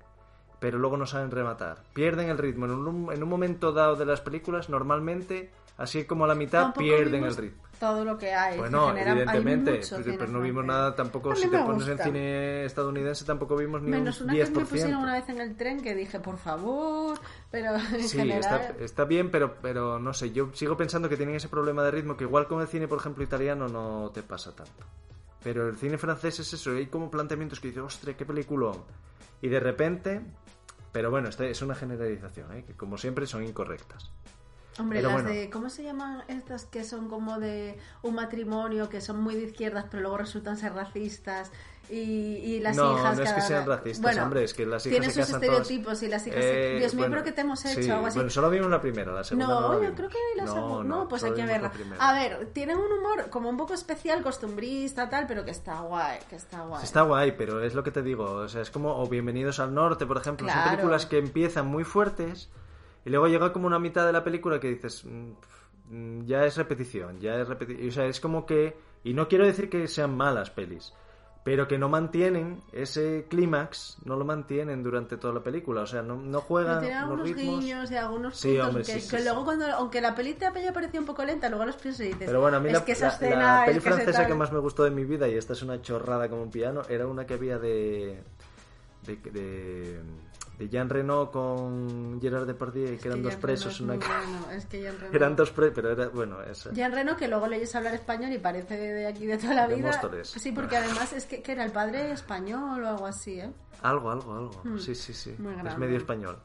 [0.64, 1.80] pero luego no saben rematar.
[1.94, 2.68] Pierden el ritmo.
[2.68, 6.74] En un, en un momento dado de las películas, normalmente, así como a la mitad,
[6.74, 7.62] pierden el ritmo.
[7.82, 8.58] Todo lo que hay.
[8.58, 11.36] Bueno, evidentemente, pero, no vimos nada tampoco.
[11.36, 14.46] Si te pones en cine estadounidense, tampoco vimos ni Menos un 10%.
[14.46, 17.20] que me pusieron una vez en el tren que dije, por favor,
[17.52, 18.40] pero en sí, general...
[18.40, 21.92] está, está, bien, pero, pero no sé, yo sigo pensando que tienen ese problema de
[21.92, 24.86] ritmo que igual con el cine, por ejemplo, italiano no te pasa tanto.
[25.44, 28.72] Pero el cine francés es eso, hay como planteamientos que dices, ostre, qué película.
[29.42, 30.22] Y de repente
[30.94, 32.64] pero bueno, esta es una generalización, ¿eh?
[32.64, 34.12] que como siempre son incorrectas.
[34.80, 35.50] Hombre, las de.
[35.50, 39.86] ¿Cómo se llaman estas que son como de un matrimonio, que son muy de izquierdas,
[39.90, 41.52] pero luego resultan ser racistas?
[41.90, 43.18] Y, y las no, hijas.
[43.18, 45.00] No, es que sean racistas, hombre, es que las hijas.
[45.00, 46.40] Tienen sus estereotipos y las hijas.
[46.42, 48.18] Eh, Dios mío, creo que te hemos hecho algo así.
[48.18, 49.48] Bueno, solo vimos la primera, la segunda.
[49.48, 50.84] No, yo creo que la segunda.
[50.84, 51.72] No, pues hay que verla.
[52.00, 56.20] A ver, tienen un humor como un poco especial, costumbrista, tal, pero que está guay,
[56.30, 56.84] que está guay.
[56.84, 58.24] Está guay, pero es lo que te digo.
[58.32, 60.48] O sea, es como o Bienvenidos al Norte, por ejemplo.
[60.50, 62.50] Son películas que empiezan muy fuertes
[63.06, 65.04] y luego llega como una mitad de la película que dices.
[65.06, 67.90] Mm, ya es repetición, ya es repetición.
[67.90, 68.78] O sea, es como que.
[69.04, 70.94] Y no quiero decir que sean malas pelis
[71.44, 76.02] pero que no mantienen ese clímax, no lo mantienen durante toda la película, o sea,
[76.02, 77.60] no, no juegan tiene algunos ritmos.
[77.60, 81.50] guiños y algunos puntos que, luego cuando, aunque la peli te parecido un poco lenta,
[81.50, 83.66] luego los piensas y dices, pero bueno, a mí es la, que esa escena, la
[83.66, 86.30] peli francesa que, que más me gustó de mi vida, y esta es una chorrada
[86.30, 88.24] como un piano, era una que había de,
[89.06, 90.00] de, de
[90.58, 93.80] de Jean Reno con Gerard Depardieu, que eran dos presos.
[93.82, 93.96] Una...
[94.56, 95.16] es que Jean Reno...
[95.16, 96.72] Eran dos presos, pero era, bueno, esa.
[96.72, 99.76] Jean Reno, que luego leyes hablar español y parece de aquí de toda la de
[99.76, 99.88] vida.
[99.88, 100.30] Móstoles.
[100.30, 103.52] Sí, porque además es que, que, era el padre español o algo así, ¿eh?
[103.82, 104.62] Algo, algo, algo.
[104.64, 104.78] Hmm.
[104.78, 105.32] Sí, sí, sí.
[105.66, 106.38] es medio español.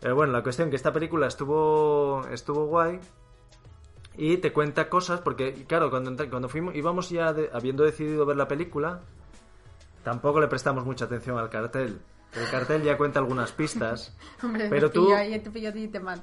[0.00, 2.98] Pero bueno, la cuestión que esta película estuvo, estuvo guay
[4.16, 8.48] y te cuenta cosas, porque claro, cuando, cuando fuimos, íbamos ya habiendo decidido ver la
[8.48, 9.00] película,
[10.02, 12.00] tampoco le prestamos mucha atención al cartel.
[12.32, 14.14] El cartel ya cuenta algunas pistas.
[14.70, 15.12] pero tú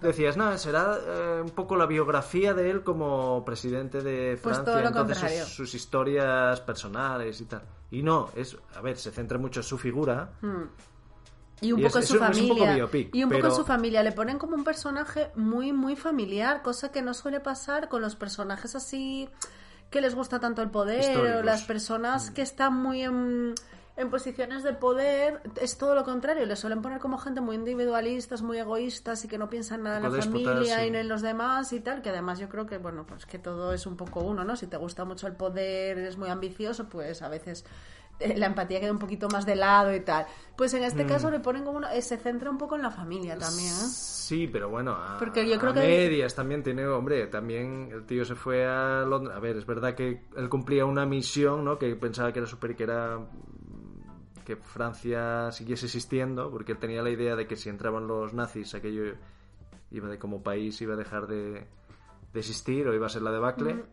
[0.01, 4.87] decías, no, será eh, un poco la biografía de él como presidente de pues Francia,
[4.87, 7.63] entonces sus, historias personales y tal.
[7.91, 10.31] Y no, es, a ver, se centra mucho en su figura.
[10.41, 10.63] Hmm.
[11.59, 12.89] Y un poco en su familia.
[13.11, 14.03] y un poco en su familia.
[14.03, 18.15] Le ponen como un personaje muy, muy familiar, cosa que no suele pasar con los
[18.15, 19.29] personajes así
[19.89, 21.39] que les gusta tanto el poder Históricos.
[21.39, 23.55] o las personas que están muy en,
[23.97, 28.41] en posiciones de poder es todo lo contrario, les suelen poner como gente muy individualistas,
[28.43, 30.91] muy egoístas y que no piensan nada en la familia déspotas, sí.
[30.93, 33.73] y en los demás y tal, que además yo creo que bueno, pues que todo
[33.73, 34.55] es un poco uno, ¿no?
[34.55, 37.65] Si te gusta mucho el poder, eres muy ambicioso, pues a veces
[38.19, 40.25] eh, la empatía queda un poquito más de lado y tal.
[40.55, 40.85] Pues en Mm.
[40.85, 43.69] este caso le ponen como una, eh, se centra un poco en la familia también,
[43.71, 43.87] ¿eh?
[44.27, 48.05] Sí, pero bueno, a, Porque yo creo a que- medias también tiene, hombre, también el
[48.05, 49.35] tío se fue a Londres.
[49.35, 51.77] A ver, es verdad que él cumplía una misión, ¿no?
[51.79, 53.56] Que pensaba que era super, que era mm,
[54.47, 58.73] que Francia siguiese existiendo, porque él tenía la idea de que si entraban los nazis,
[58.75, 59.13] aquello
[59.91, 61.67] iba de como país iba a dejar de,
[62.31, 63.83] de existir o iba a ser la debacle.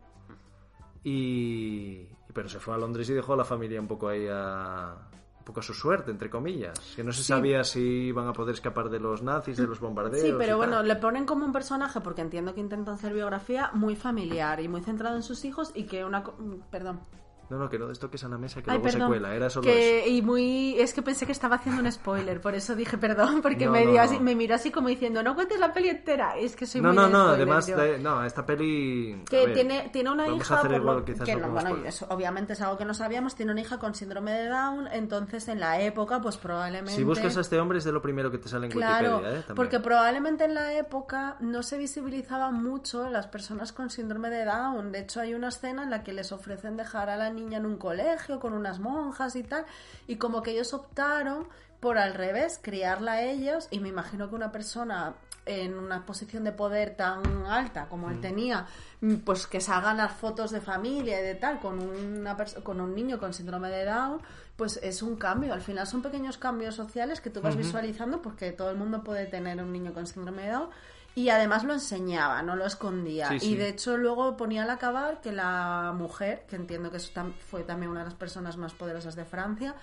[1.02, 4.94] Y, pero se fue a Londres y dejó a la familia un poco ahí a
[5.40, 6.78] un poco a su suerte, entre comillas.
[6.94, 10.24] Que no se sabía si iban a poder escapar de los nazis, de los bombardeos.
[10.24, 10.86] Sí, pero bueno, tal.
[10.86, 14.82] le ponen como un personaje, porque entiendo que intentan hacer biografía muy familiar y muy
[14.82, 16.20] centrado en sus hijos y que una...
[16.20, 17.00] mm, Perdón.
[17.50, 19.00] No, no, que no toques a la mesa, que Ay, luego perdón.
[19.02, 19.34] se cuela.
[19.34, 20.08] Era solo que, eso.
[20.10, 20.76] Y muy...
[20.78, 23.84] Es que pensé que estaba haciendo un spoiler, por eso dije perdón, porque No, me,
[23.84, 24.04] no, dio no.
[24.04, 26.36] así- me miró así como diciendo, no cuentes la peli entera.
[26.36, 29.22] Es que soy No, muy no, no, spoiler, además, de- no, esta peli...
[29.28, 32.52] que ver, tiene, tiene una hija por igual, lo- que no no, bueno eso obviamente
[32.54, 35.80] es algo que no sabíamos tiene una hija con síndrome de Down entonces en la
[35.80, 38.66] época pues probablemente Si buscas a este hombre es de lo primero que te sale
[38.66, 39.42] en Claro, Wikipedia, ¿eh?
[39.42, 39.56] También.
[39.56, 44.92] porque probablemente en la época no se visibilizaban mucho las personas con síndrome de Down.
[44.92, 47.66] De hecho, hay una escena en la que les ofrecen dejar a la niña en
[47.66, 49.64] un colegio con unas monjas y tal,
[50.06, 51.46] y como que ellos optaron
[51.80, 55.14] por al revés, criarla a ellos, y me imagino que una persona
[55.46, 58.12] en una posición de poder tan alta como Mm.
[58.12, 58.66] él tenía,
[59.02, 62.94] mm, pues que salgan las fotos de familia y de tal con una con un
[62.94, 64.22] niño con síndrome de Down,
[64.56, 65.52] pues es un cambio.
[65.52, 69.26] Al final son pequeños cambios sociales que tú vas visualizando porque todo el mundo puede
[69.26, 70.70] tener un niño con síndrome de Down.
[71.14, 73.28] Y además lo enseñaba, no lo escondía.
[73.28, 73.52] Sí, sí.
[73.52, 77.90] Y de hecho luego ponía al acabar que la mujer, que entiendo que fue también
[77.90, 79.76] una de las personas más poderosas de Francia,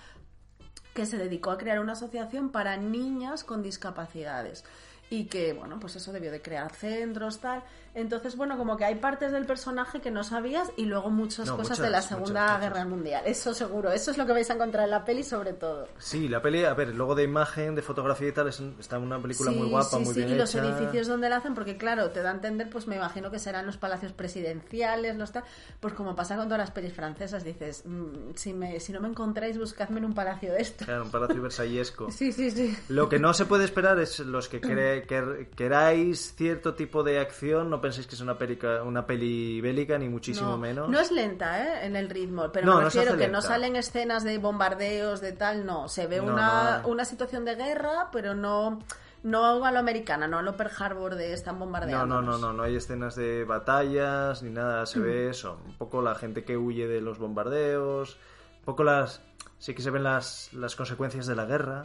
[0.94, 4.64] que se dedicó a crear una asociación para niñas con discapacidades
[5.12, 7.62] y que, bueno, pues eso debió de crear centros, tal.
[7.94, 11.56] Entonces, bueno, como que hay partes del personaje que no sabías y luego muchas No,
[11.58, 12.60] cosas muchas, de la Segunda muchas.
[12.62, 13.22] Guerra Mundial.
[13.26, 15.86] Eso seguro, eso es lo que vais a encontrar en la peli sobre todo.
[15.98, 19.20] Sí, la peli, a ver, luego de imagen, de fotografía y tal, es, está una
[19.20, 20.64] película muy guapa, muy sí, bien y los hecha.
[20.64, 23.66] edificios donde la hacen, porque claro, te da a entender, pues me imagino que serán
[23.66, 25.44] los palacios presidenciales, los tal,
[25.78, 29.08] pues como pasa con todas las pelis francesas, dices, mm, si, me, si no me
[29.08, 30.86] encontráis, buscadme en un palacio de esto.
[30.86, 32.10] Claro, un palacio versallesco.
[32.10, 32.74] Sí, sí, sí.
[32.88, 34.60] Lo que no se puede esperar es los que
[35.06, 40.08] queráis cierto tipo de acción, no penséis que es una, pelica- una peli bélica, ni
[40.08, 40.88] muchísimo no, menos.
[40.88, 41.86] no es lenta, ¿eh?
[41.86, 43.48] En el ritmo, pero No, me no refiero hace que no lenta.
[43.48, 45.88] salen escenas de bombardeos, de tal, no.
[45.88, 46.88] Se ve No, una, no.
[46.88, 48.78] una situación de guerra, pero no,
[49.22, 52.06] no a lo americana, no a lo Pearl Harbor de están No, bombardeando.
[52.06, 54.86] no, no, no, no hay escenas de batallas ni nada, Mm.
[54.86, 58.16] se ve eso, un poco la gente que huye de los bombardeos,
[58.60, 59.20] un poco las...
[59.58, 61.84] Sí que se ven las, las consecuencias de la guerra,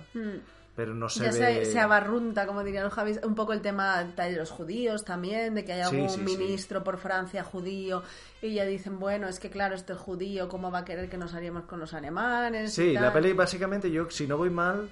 [0.77, 1.65] pero no se ya ve...
[1.65, 5.55] se, se abarrunta, como dirían los Javis, un poco el tema de los judíos también,
[5.55, 6.37] de que hay algún sí, sí.
[6.37, 8.03] ministro por Francia judío
[8.43, 11.33] y ya dicen, bueno, es que claro, este judío, ¿cómo va a querer que nos
[11.33, 12.75] haríamos con los alemanes?
[12.75, 13.13] Sí, y la tal?
[13.13, 14.87] peli básicamente yo, si no voy mal,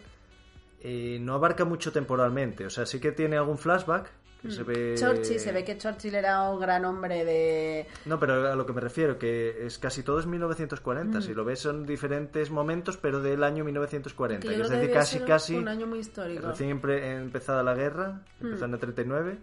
[0.82, 4.10] eh, no abarca mucho temporalmente, o sea, sí que tiene algún flashback
[4.46, 4.94] que se ve...
[4.94, 4.98] Mm.
[4.98, 7.88] Churchill, se ve que Churchill era un gran hombre de...
[8.06, 11.22] No, pero a lo que me refiero, que es casi todo es 1940.
[11.22, 14.46] Si lo ves, son diferentes momentos, pero del año 1940.
[14.46, 14.50] Mm.
[14.50, 16.48] que es decir, casi, casi un año muy histórico.
[16.48, 19.38] recién empezada la guerra, empezó en el 39,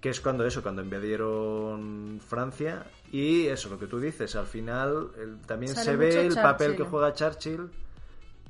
[0.00, 2.84] que es cuando eso, cuando invadieron Francia.
[3.12, 6.76] Y eso, lo que tú dices, al final el- también Sale se ve el papel
[6.76, 7.68] que juega Churchill.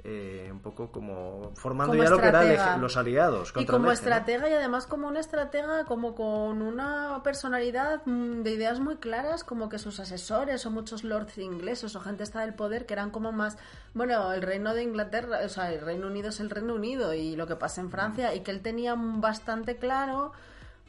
[0.04, 4.50] Eh, un poco como formando Como ya lo que eran los aliados Y como estratega
[4.50, 9.68] y además como una estratega como con una personalidad mm, de ideas muy claras como
[9.68, 13.30] que sus asesores o muchos lords ingleses o gente está del poder que eran como
[13.30, 13.58] más
[13.94, 17.36] bueno el reino de Inglaterra o sea el Reino Unido es el Reino Unido y
[17.36, 20.32] lo que pasa en Francia y que él tenía bastante claro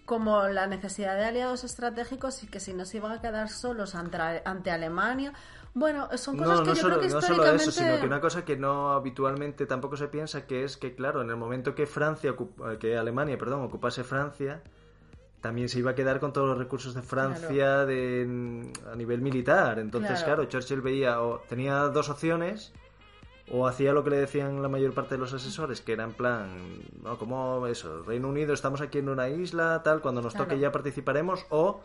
[0.06, 3.96] como la necesidad de aliados estratégicos y que si no se iban a quedar solos
[3.96, 5.34] ante, ante Alemania
[5.74, 8.06] bueno son cosas No, que no yo solo, creo que no solo eso, sino que
[8.06, 11.74] una cosa que no habitualmente tampoco se piensa que es que, claro, en el momento
[11.76, 12.36] que Francia,
[12.72, 14.62] eh, que Alemania, perdón, ocupase Francia,
[15.42, 19.78] también se iba a quedar con todos los recursos de Francia de, a nivel militar.
[19.80, 20.44] Entonces, Claro.
[20.44, 22.72] claro, Churchill veía, o tenía dos opciones,
[23.52, 26.14] o hacía lo que le decían la mayor parte de los asesores, que era en
[26.14, 26.48] plan,
[27.04, 30.48] no, como eso, Reino Unido, estamos aquí en una isla, tal, cuando nos Claro.
[30.48, 31.82] toque ya participaremos, o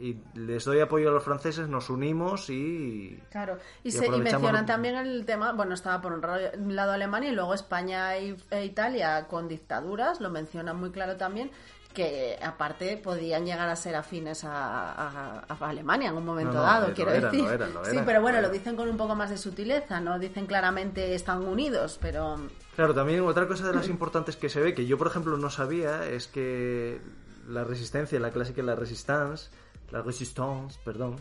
[0.00, 4.10] y les doy apoyo a los franceses, nos unimos y Claro, y, Y se, y
[4.10, 9.26] mencionan también el tema, bueno, estaba por un lado Alemania y luego España e Italia
[9.28, 11.50] con dictaduras, lo mencionan muy claro también,
[11.92, 16.60] que aparte podían llegar a ser afines a, a- a Alemania en un momento No,
[16.60, 17.44] no, dado, quiero eran, decir.
[17.48, 20.00] lo eran, lo sí, eran, pero bueno, lo dicen con un poco más de sutileza,
[20.00, 22.36] no dicen claramente están unidos, pero
[22.76, 25.50] Claro, también otra cosa de las importantes que se ve, que yo por ejemplo no
[25.50, 27.00] sabía, es que
[27.48, 29.50] la resistencia, la clásica la resistance,
[29.90, 31.16] la resistance, perdón,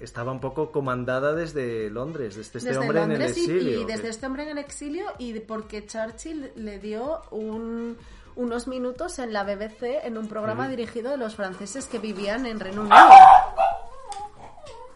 [0.00, 3.80] estaba un poco comandada desde Londres, desde este desde hombre Londres en y- el exilio.
[3.80, 7.96] y, desde que- este hombre en el exilio y porque Churchill le dio un-
[8.36, 10.76] unos minutos en la BBC en un programa Sí.
[10.76, 12.96] dirigido a los franceses que vivían en Reino Unido.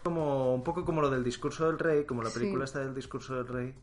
[0.03, 2.39] como un poco como lo del discurso del rey, como la Sí.
[2.39, 3.73] película está del discurso del rey,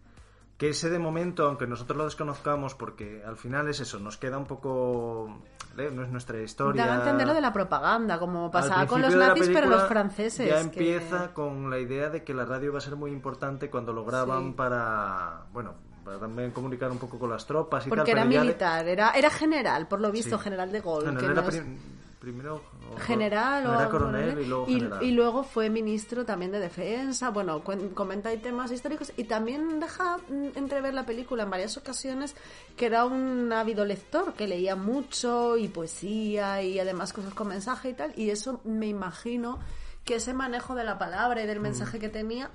[0.61, 4.37] que ese de momento, aunque nosotros lo desconozcamos, porque al final es eso, nos queda
[4.37, 5.41] un poco,
[5.79, 6.85] eh, no es nuestra historia.
[6.93, 10.47] A entender lo de la propaganda, como pasaba con los nazis, pero los franceses.
[10.51, 13.71] Ya que- empieza con la idea de que la radio va a ser muy importante
[13.71, 14.53] cuando lo graban Sí.
[14.55, 15.73] para, bueno,
[16.05, 18.29] para también comunicar un poco con las tropas y Porque tal.
[18.31, 20.45] era militar, era, era general, por lo visto, Sí.
[20.45, 21.05] general de Gaulle.
[21.05, 21.79] Bueno, que era no es- prim-
[22.21, 22.63] primero
[22.95, 25.03] o- general o coronel y luego y, general.
[25.03, 27.31] y luego fue ministro también de defensa.
[27.31, 27.63] Bueno
[27.95, 29.13] comenta ahí temas históricos.
[29.17, 32.37] Y también deja mm, entrever la película en varias ocasiones
[32.77, 37.91] que era un ávido lector que leía mucho y poesía y además cosas con mensaje
[37.91, 38.13] y tal.
[38.17, 39.59] Y eso me imagino
[40.05, 42.51] que ese manejo de la palabra y del mensaje que tenía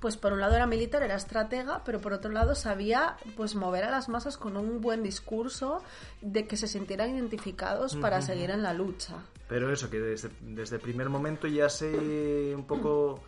[0.00, 3.84] pues por un lado era militar, era estratega, pero por otro lado sabía pues mover
[3.84, 5.82] a las masas con un buen discurso
[6.22, 9.16] de que se sintieran identificados para seguir en la lucha.
[9.48, 13.20] Pero eso, que desde, desde el primer momento ya se un poco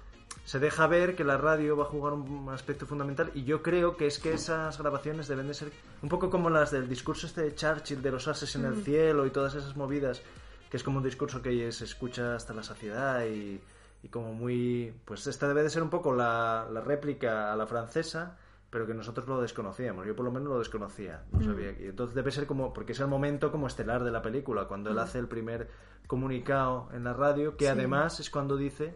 [0.44, 3.96] se deja ver que la radio va a jugar un aspecto fundamental y yo creo
[3.96, 5.70] que es que esas grabaciones deben de ser
[6.02, 9.26] un poco como las del discurso este de Churchill de los ases en el cielo
[9.26, 10.22] y todas esas movidas,
[10.70, 13.60] que es como un discurso que se escucha hasta la saciedad y,
[14.02, 14.94] y como muy...
[15.04, 18.36] Pues esta debe de ser un poco la, la réplica a la francesa,
[18.70, 20.06] pero que nosotros lo desconocíamos.
[20.06, 21.72] Yo por lo menos lo desconocía, no sabía.
[21.78, 22.72] Y entonces debe ser como...
[22.72, 25.68] Porque es el momento como estelar de la película, cuando él hace el primer
[26.06, 28.94] comunicado en la radio, que además es cuando dice,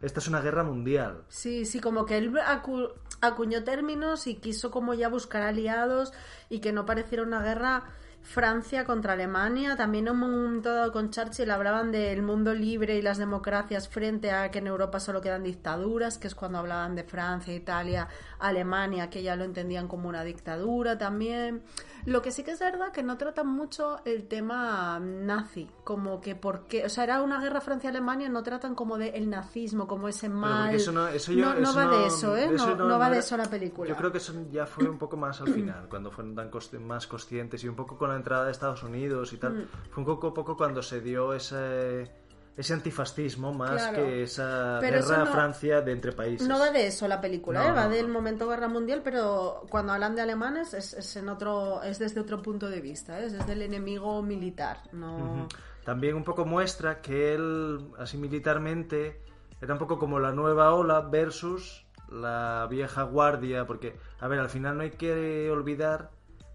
[0.00, 1.24] esta es una guerra mundial.
[1.28, 6.12] Sí, sí, como que él acu- acuñó términos y quiso como ya buscar aliados
[6.48, 7.84] y que no pareciera una guerra
[8.24, 9.76] Francia contra Alemania.
[9.76, 14.32] También en un momento dado con Churchill hablaban del mundo libre y las democracias frente
[14.32, 18.08] a que en Europa solo quedan dictaduras, que es cuando hablaban de Francia, Italia,
[18.38, 21.62] Alemania, que ya lo entendían como una dictadura también.
[22.06, 26.34] Lo que sí que es verdad que no tratan mucho el tema nazi, como que
[26.34, 30.28] porque, o sea, era una guerra Francia-Alemania, no tratan como de el nazismo, como ese
[30.28, 30.74] mal.
[30.74, 32.50] eso no, eso yo- no, no eso va de eso, ¿eh?
[32.54, 33.88] eso no, no va de eso la película.
[33.88, 36.50] Yo creo que eso ya fue un poco más al final, cuando fueron tan
[36.86, 39.40] más conscientes y un poco con la entrada de Estados Unidos y Mm.
[39.40, 39.68] tal.
[39.90, 42.10] Fue un poco, poco cuando se dio ese,
[42.56, 43.96] ese antifascismo más Claro.
[43.96, 46.46] que esa Pero guerra no- Francia de entre países.
[46.46, 47.72] No va de eso la película, No, ¿eh?
[47.72, 51.82] va no, del momento guerra mundial, pero cuando hablan de alemanes es, es en otro,
[51.82, 53.26] es desde otro punto de vista, ¿eh?
[53.26, 55.48] es desde el enemigo militar, no.
[55.84, 59.20] También un poco muestra que él, así militarmente,
[59.60, 64.48] era un poco como la nueva ola versus la vieja guardia, porque, a ver, al
[64.48, 66.10] final no hay que olvidar,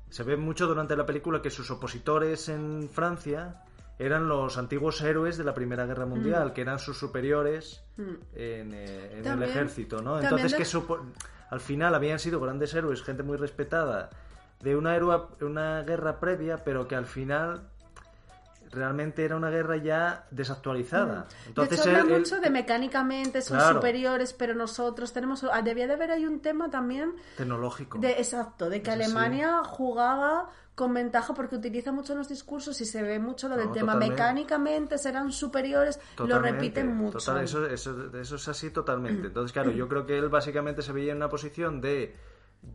[0.09, 3.63] se ve mucho durante la película que sus opositores en Francia
[3.97, 7.83] eran los antiguos héroes de la Primera Guerra Mundial, que eran sus superiores
[8.33, 9.43] en, eh, en el Mm.
[9.43, 10.19] Ejército, ¿no?
[10.21, 10.99] Entonces que supo-
[11.49, 14.09] al final habían sido grandes héroes, gente muy respetada
[14.61, 17.69] de una, héroe- una guerra previa, pero que al final
[18.71, 21.27] realmente era una guerra ya desactualizada.
[21.47, 23.75] Entonces de hecho, él- habla él- mucho de mecánicamente son Claro.
[23.75, 25.43] superiores, pero nosotros tenemos.
[25.51, 27.97] ah, Debía de haber hay un tema también tecnológico.
[27.99, 29.05] de exacto, de que Eso sí.
[29.05, 33.67] Alemania jugaba con ventaja porque utiliza mucho los discursos y se ve mucho lo del
[33.67, 34.21] No, tema totalmente.
[34.21, 37.17] mecánicamente serán superiores, lo repiten mucho.
[37.17, 38.73] total, eso, eso, eso es así Mm.
[38.73, 39.27] totalmente.
[39.27, 42.15] Entonces, claro, yo creo que él básicamente se veía en una posición de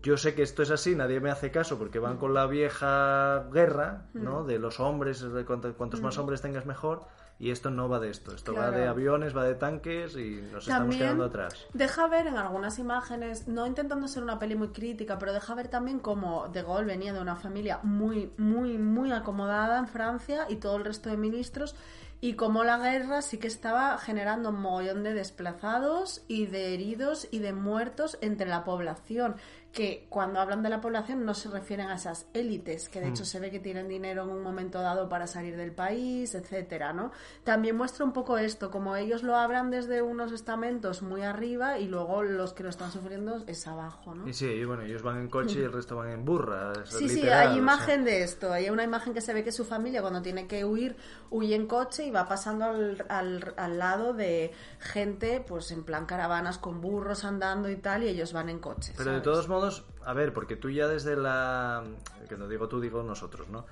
[0.02, 2.02] yo sé que esto es así, nadie me hace caso porque Mm.
[2.02, 4.44] van con la vieja guerra, ¿no?
[4.44, 7.02] De los hombres, de cuanto- cuantos más hombres tengas mejor.
[7.36, 8.32] Y esto no va de esto.
[8.32, 8.74] Esto va Mm.
[8.74, 11.66] De aviones, va de tanques y nos estamos quedando atrás.
[11.74, 15.66] Deja ver en algunas imágenes, no intentando ser una peli muy crítica, pero deja ver
[15.66, 20.56] también cómo De Gaulle venía de una familia muy, muy, muy acomodada en Francia y
[20.56, 21.74] todo el resto de ministros,
[22.20, 27.26] y cómo la guerra sí que estaba generando un mogollón de desplazados y de heridos
[27.32, 29.34] y de muertos entre la población.
[29.74, 33.24] Que cuando hablan de la población no se refieren a esas élites, que de hecho
[33.24, 37.10] se ve que tienen dinero en un momento dado para salir del país, etcétera, ¿no?
[37.42, 41.88] También muestra un poco esto, como ellos lo hablan desde unos estamentos muy arriba y
[41.88, 44.28] luego los que lo están sufriendo es abajo, ¿no?
[44.28, 46.72] Y sí, y bueno, ellos van en coche y el resto van en burra.
[46.84, 47.58] Sí, sí, literal, hay o sea.
[47.58, 48.52] imagen de esto.
[48.52, 50.96] Hay una imagen que se ve que su familia cuando tiene que huir,
[51.30, 56.06] huye en coche y va pasando al, al, al lado de gente, pues en plan
[56.06, 58.92] caravanas con burros andando y tal, y ellos van en coche.
[58.96, 59.22] Pero de ¿sabes?
[59.24, 59.63] todos modos,
[60.04, 61.84] a ver, porque tú ya desde la...
[62.28, 63.66] Que no digo tú, digo nosotros, ¿no?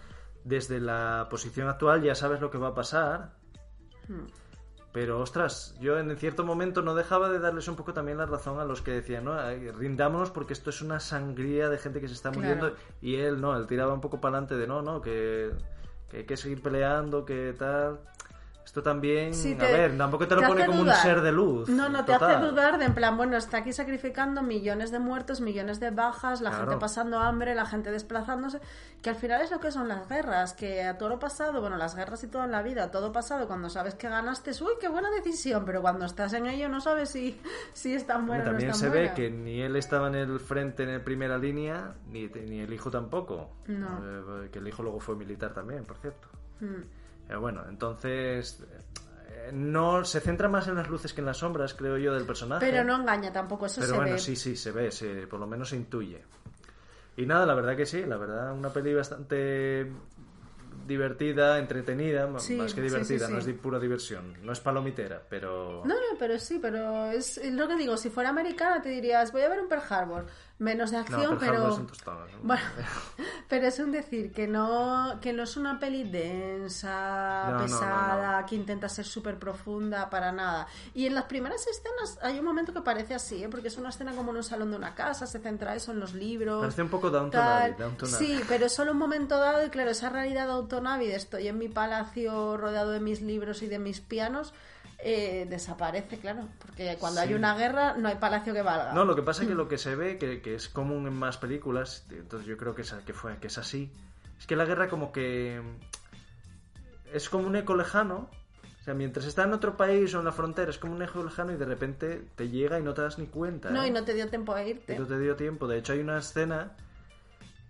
[0.45, 3.33] desde la posición actual ya sabes lo que va a pasar.
[4.09, 4.27] Hmm.
[4.93, 8.61] Pero, ostras, yo en cierto momento no dejaba de darles un poco también la razón
[8.61, 9.35] a los que decían, no,
[9.73, 12.73] rindámonos porque esto es una sangría de gente que se está muriendo.
[12.73, 12.83] Claro.
[13.01, 15.51] Y él, no, él tiraba un poco para adelante de, no, no, que,
[16.11, 18.01] que hay que seguir peleando, que tal.
[18.65, 21.69] Esto también, Sí, a ver, tampoco te lo te pone como un ser de luz.
[21.69, 25.41] No, no, te hace dudar de en plan, bueno, está aquí sacrificando millones de muertos,
[25.41, 26.67] millones de bajas, la Claro.
[26.67, 28.61] gente pasando hambre, la gente desplazándose,
[29.03, 31.77] que al final es lo que son las guerras, que a todo lo pasado, bueno,
[31.77, 34.89] las guerras y todo en la vida, todo pasado, cuando sabes que ganaste, uy, qué
[34.89, 37.41] buena decisión, pero cuando estás en ello no sabes si,
[37.73, 40.39] si es tan buena o no También se ve que ni él estaba en el
[40.41, 43.51] frente en primera línea, ni, ni el hijo tampoco.
[43.67, 44.01] No.
[44.45, 46.29] Eh, que el hijo luego fue militar también, por cierto.
[46.61, 47.02] Mm.
[47.33, 48.63] Pero bueno, entonces
[49.31, 52.27] eh, no se centra más en las luces que en las sombras, creo yo, del
[52.27, 52.67] personaje.
[52.67, 54.19] Pero no engaña tampoco, eso Pero se bueno, ve.
[54.19, 56.23] sí, sí, se ve, se, por lo menos se intuye.
[57.17, 59.91] Y nada, la verdad que sí, la verdad, una peli bastante
[60.87, 63.33] divertida, entretenida, Sí, más que sí, divertida, sí.
[63.33, 65.83] no es de pura diversión, no es palomitera, pero...
[65.87, 69.33] No, no, pero sí, pero es es lo que digo, si fuera americana te dirías,
[69.33, 70.27] voy a ver un Pearl Harbor,
[70.63, 71.87] menos de acción, pero...
[72.43, 72.63] Bueno,
[73.49, 78.57] pero es un decir que no, que no es una peli densa, No, pesada, que
[78.57, 80.67] intenta ser súper profunda, para nada.
[80.93, 83.49] Y en las primeras escenas hay un momento que parece así, ¿eh?
[83.49, 86.01] porque es una escena como en un salón de una casa, se centra eso en
[86.01, 86.61] los libros.
[86.61, 87.63] Parece un poco Downton tal.
[87.63, 88.27] Abbey, Downton Abbey.
[88.27, 91.17] Sí, pero es solo un momento dado y claro, esa realidad de Downton Abbey de
[91.17, 94.53] estoy en mi palacio rodeado de mis libros y de mis pianos
[95.05, 98.93] eh, desaparece, claro, porque cuando hay una guerra no hay palacio que valga.
[98.93, 101.13] No, lo que pasa es que lo que se ve, que, que es común en
[101.13, 103.93] más películas, entonces yo creo que es, que, fue, que es así,
[104.39, 105.61] es que la guerra como que
[107.13, 108.31] es como un eco lejano,
[108.81, 111.23] o sea, mientras está en otro país o en la frontera, es como un eco
[111.23, 113.71] lejano y de repente te llega y no te das ni cuenta.
[113.71, 113.89] No, ¿eh?
[113.89, 114.95] y no te dio tiempo a irte.
[114.95, 115.69] Y no te dio tiempo.
[115.69, 116.73] De hecho, hay una escena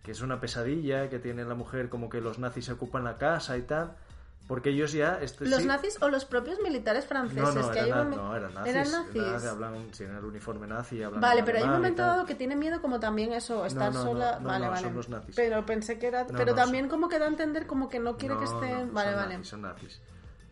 [0.03, 3.19] que es una pesadilla, que tiene la mujer como que los nazis se ocupan la
[3.19, 3.97] casa y tal,
[4.49, 5.19] porque ellos ya...
[5.23, 7.55] Este, Los sí- nazis o los propios militares franceses.
[7.55, 8.75] No, no, que eran, hay un no, eran nazis.
[8.75, 9.45] Eran nazis.
[9.49, 12.81] hablan, tienen el uniforme nazi hablan Vale, pero hay un momento dado que tiene miedo
[12.83, 14.39] como también eso, estar no, sola.
[14.41, 14.83] no, vale, no, vale.
[14.83, 15.35] son los nazis.
[15.37, 16.27] Pero pensé que era.
[16.27, 18.93] Pero también como que da a entender como que no quiere que estén.
[18.93, 19.35] vale, son vale.
[19.37, 20.01] Nazis, son nazis.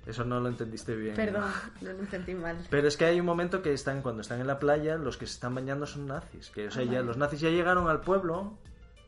[0.06, 1.14] Eso no lo entendiste bien.
[1.14, 1.44] Perdón,
[1.82, 2.56] no lo entendí mal.
[2.70, 5.26] Pero es que hay un momento que están, cuando están en la playa, los que
[5.26, 6.48] se están bañando son nazis.
[6.50, 7.04] Que, o sea, Ah, ya, vale.
[7.04, 8.54] los nazis ya llegaron al pueblo.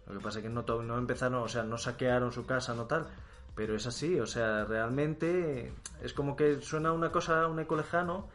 [0.06, 2.84] Lo que pasa es que no, no empezaron, o sea, no saquearon su casa, no
[2.84, 3.06] tal.
[3.54, 8.28] Pero es así, o sea, realmente es como que suena una cosa, un eco lejano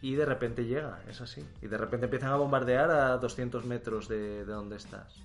[0.00, 1.44] y de repente llega, es así.
[1.60, 5.20] Y de repente empiezan a bombardear a 200 metros de, de donde estás.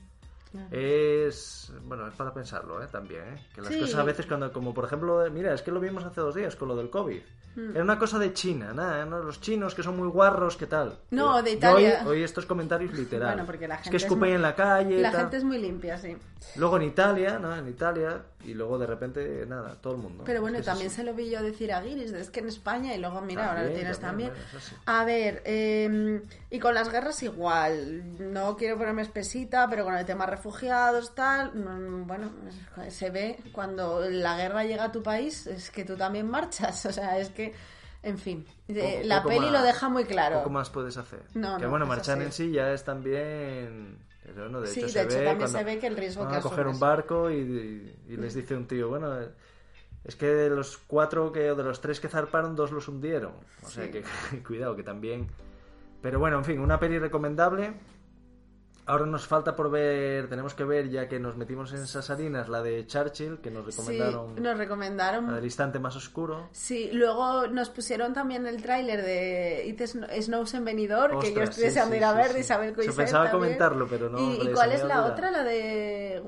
[0.52, 0.68] Claro.
[0.72, 2.88] Es, bueno, es para pensarlo, ¿eh?
[2.92, 3.48] También, ¿eh?
[3.56, 3.80] Que las Sí.
[3.80, 6.56] cosas a veces cuando, como por ejemplo, mira, es que lo vimos hace dos días
[6.56, 7.22] con lo del COVID.
[7.56, 7.70] Mm.
[7.72, 9.20] Era una cosa de China, nada, ¿no?
[9.24, 11.00] Los chinos que son muy guarros, ¿qué tal?
[11.12, 12.04] No, de Italia.
[12.06, 13.30] Hoy, estos comentarios literal.
[13.34, 15.02] Bueno, porque la es que es escupen muy- en la calle.
[15.02, 15.22] La tal.
[15.22, 16.16] gente es muy limpia, sí.
[16.56, 17.56] Luego en Italia, ¿no?
[17.56, 20.24] En Italia, y luego de repente, nada, todo el mundo.
[20.26, 20.98] Pero bueno, también así.
[20.98, 23.64] se lo vi yo decir a Guiris, es que en España y luego mira, ahora
[23.64, 24.32] lo tienes también.
[24.86, 28.04] A ver, eh, y con las guerras igual,
[28.34, 32.32] no quiero ponerme espesita, pero con el tema refugiados, tal, mm, bueno,
[32.90, 36.92] se ve cuando la guerra llega a tu país, es que tú también marchas, o
[36.92, 37.54] sea, es que,
[38.04, 40.38] en fin, eh, Poco- la poco peli más- lo deja muy claro.
[40.40, 41.22] Poco más puedes hacer.
[41.34, 43.98] No, que no, bueno, marchar en sí ya es también.
[44.24, 45.98] Pero bueno, de Sí, hecho, de se hecho ve también cuando se ve que el
[45.98, 49.14] riesgo van que a coger un barco y, y- y les dice un tío, bueno,
[50.04, 53.34] es que de los cuatro que, o de los tres que zarparon, dos los hundieron.
[53.62, 53.92] O sea Sí.
[53.92, 54.04] que
[54.48, 55.28] cuidado, que también.
[56.02, 57.74] Pero bueno, en fin, una peli recomendable.
[58.86, 62.50] Ahora nos falta por ver, tenemos que ver, ya que nos metimos en esas harinas,
[62.50, 66.50] la de Churchill, que nos Sí, recomendaron, nos recomendaron la del instante más oscuro.
[66.52, 71.44] Sí, luego nos pusieron también el tráiler de It Sn- Snows en Venidor, que yo
[71.44, 72.34] estoy sí, deseando sí, ir a sí, ver, sí.
[72.34, 73.42] de Isabel Yo Coixet pensaba también.
[73.42, 75.32] comentarlo, pero no, ¿Y, y cuál es la otra?
[75.32, 76.22] ¿La de,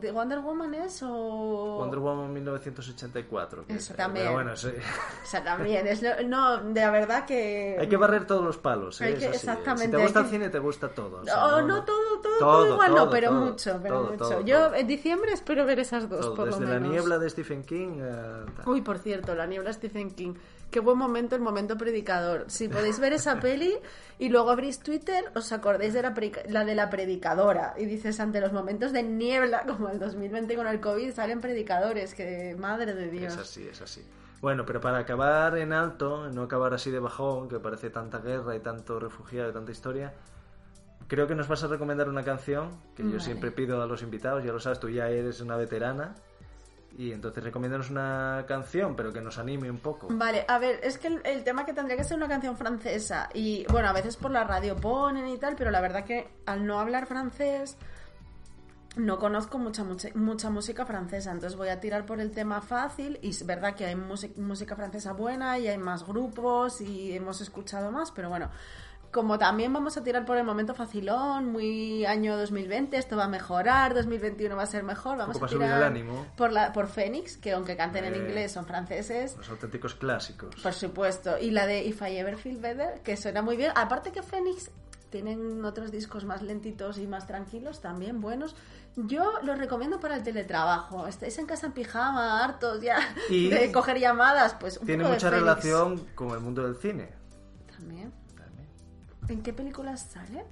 [0.00, 1.78] de Wonder Woman es o...?
[1.78, 3.66] Wonder Woman 1984.
[3.66, 4.26] que Eso es- también.
[4.26, 4.68] Pero bueno, sí.
[5.24, 7.76] O sea, también, es lo- no, de la verdad que...
[7.78, 9.00] Hay que barrer todos los palos.
[9.00, 9.08] ¿eh?
[9.10, 9.28] Que- así, ¿eh?
[9.34, 11.20] exactamente, Si te gusta que- el cine, te gusta todo.
[11.20, 14.02] o sea, No, no, todo, todo, todo, Todo, igual, no, todo, pero todo, mucho, pero
[14.04, 14.40] mucho.
[14.42, 16.90] Yo en diciembre espero ver esas dos, por Desde lo la menos.
[16.92, 17.98] niebla de Stephen King.
[17.98, 18.68] tal.
[18.68, 20.34] Uy, por cierto, La niebla Stephen King.
[20.70, 22.44] Qué buen momento, el momento predicador.
[22.48, 23.74] Si podéis ver esa peli
[24.18, 26.14] y luego abrís Twitter, os acordáis de la,
[26.48, 27.74] la de la predicadora.
[27.78, 32.14] Y dices, ante los momentos de niebla, como el 2020 con el COVID, salen predicadores.
[32.14, 33.32] Que madre de Dios.
[33.32, 34.04] Es así, es así.
[34.40, 38.54] Bueno, pero para acabar en alto, no acabar así de bajón, que parece tanta guerra
[38.54, 40.12] y tanto refugiado y tanta historia,
[41.08, 44.44] creo que nos vas a recomendar una canción que yo siempre pido a los invitados,
[44.44, 46.14] ya lo sabes, tú ya eres una veterana.
[46.96, 50.08] Y entonces recomiéndanos una canción, pero que nos anime un poco.
[50.10, 53.28] Vale, a ver, es que el, el tema que tendría que ser una canción francesa
[53.32, 56.66] y bueno, a veces por la radio ponen y tal, pero la verdad que al
[56.66, 57.78] no hablar francés
[58.96, 63.18] no conozco mucha, mucha, mucha música francesa, entonces voy a tirar por el tema fácil
[63.22, 67.92] y es verdad que hay música francesa buena y hay más grupos y hemos escuchado
[67.92, 68.50] más, pero bueno,
[69.12, 73.28] como también vamos a tirar por el momento facilón, muy año 2020, esto va a
[73.28, 76.26] mejorar, 2021 va a ser mejor, vamos a tirar el ánimo.
[76.36, 79.36] por la por Fénix, que aunque canten en Eh, inglés son franceses.
[79.36, 80.54] Los auténticos clásicos.
[80.62, 81.38] Por supuesto.
[81.38, 83.72] Y la de If I Ever Feel Better, que suena muy bien.
[83.74, 84.70] Aparte que Phoenix
[85.10, 88.54] tienen otros discos más lentitos y más tranquilos, también buenos.
[88.94, 91.06] Yo los recomiendo para el teletrabajo.
[91.06, 92.98] Estáis en casa en pijama, hartos ya
[93.30, 95.44] Y de coger llamadas, pues un Tiene poco de mucha Phoenix.
[95.46, 97.08] relación con el mundo del cine.
[97.74, 98.12] También.
[99.28, 100.44] ¿En qué películas sale?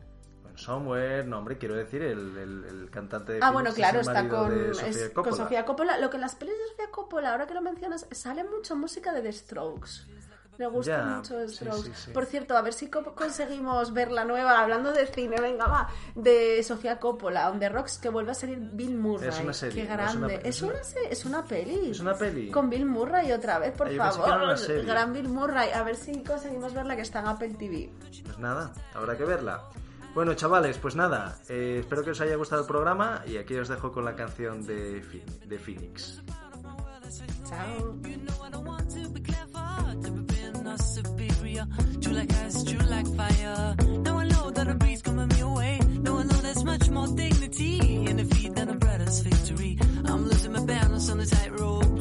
[0.42, 4.28] Bueno, Somewhere, no, hombre, quiero decir, el, el- el cantante de Ah, bueno, claro, está
[4.28, 5.36] con, es- Sofía con Coppola.
[5.36, 5.98] Sofía Coppola.
[5.98, 9.12] Lo que en las pelis de Sofía Coppola, ahora que lo mencionas, sale mucha música
[9.12, 9.90] de The Strokes.
[10.58, 11.82] Le gusta Ya, mucho sí, Strokes.
[11.82, 12.10] sí, sí.
[12.12, 15.88] Por cierto, a ver si co- conseguimos ver la nueva, hablando de cine, venga, va,
[16.14, 19.28] de Sofía Coppola, On The Rocks, que vuelve a salir Bill Murray.
[19.28, 20.48] Es una serie, Qué no es una grande.
[20.48, 20.74] es, una,
[21.10, 21.90] es una peli.
[21.90, 22.50] Es una peli.
[22.50, 24.28] Con Bill Murray otra vez, por yo favor.
[24.28, 24.84] era una serie.
[24.84, 25.70] Gran Bill Murray.
[25.72, 27.90] A ver si conseguimos verla que está en Apple TV.
[28.00, 29.62] Pues nada, habrá que verla.
[30.14, 33.68] Bueno, chavales, pues nada, eh, espero que os haya gustado el programa y aquí os
[33.68, 35.02] dejo con la canción de,
[35.44, 36.22] de Phoenix.
[37.46, 37.94] Chao.
[40.86, 41.66] Superior.
[42.00, 43.74] True like ice, true like fire.
[44.04, 45.80] Now I know that a breeze coming me away.
[46.00, 49.78] Now I know there's much more dignity in defeat than a brother's victory.
[50.04, 51.95] I'm losing my balance on the tightrope.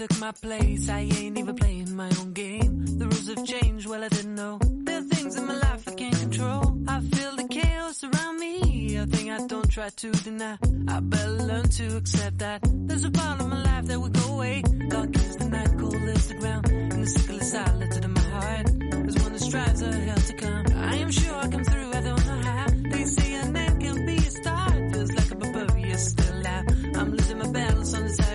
[0.00, 0.88] took my place.
[0.88, 2.86] I ain't even playing my own game.
[2.98, 4.58] The rules have changed, well I didn't know.
[4.86, 6.62] There are things in my life I can't control.
[6.88, 10.56] I feel the chaos around me, a thing I don't try to deny.
[10.88, 12.60] I better learn to accept that.
[12.88, 14.62] There's a part of my life that will go away.
[14.88, 16.70] God gives the night, cold lifts the ground.
[16.70, 18.66] And the sickle is silent in my heart.
[18.80, 20.64] There's one that strives a hell to come.
[20.76, 22.66] I am sure I come through, I don't know how.
[22.92, 24.70] They say a name can be a star.
[24.92, 26.64] Feels like above, you still out.
[26.96, 28.29] I'm losing my balance on the side.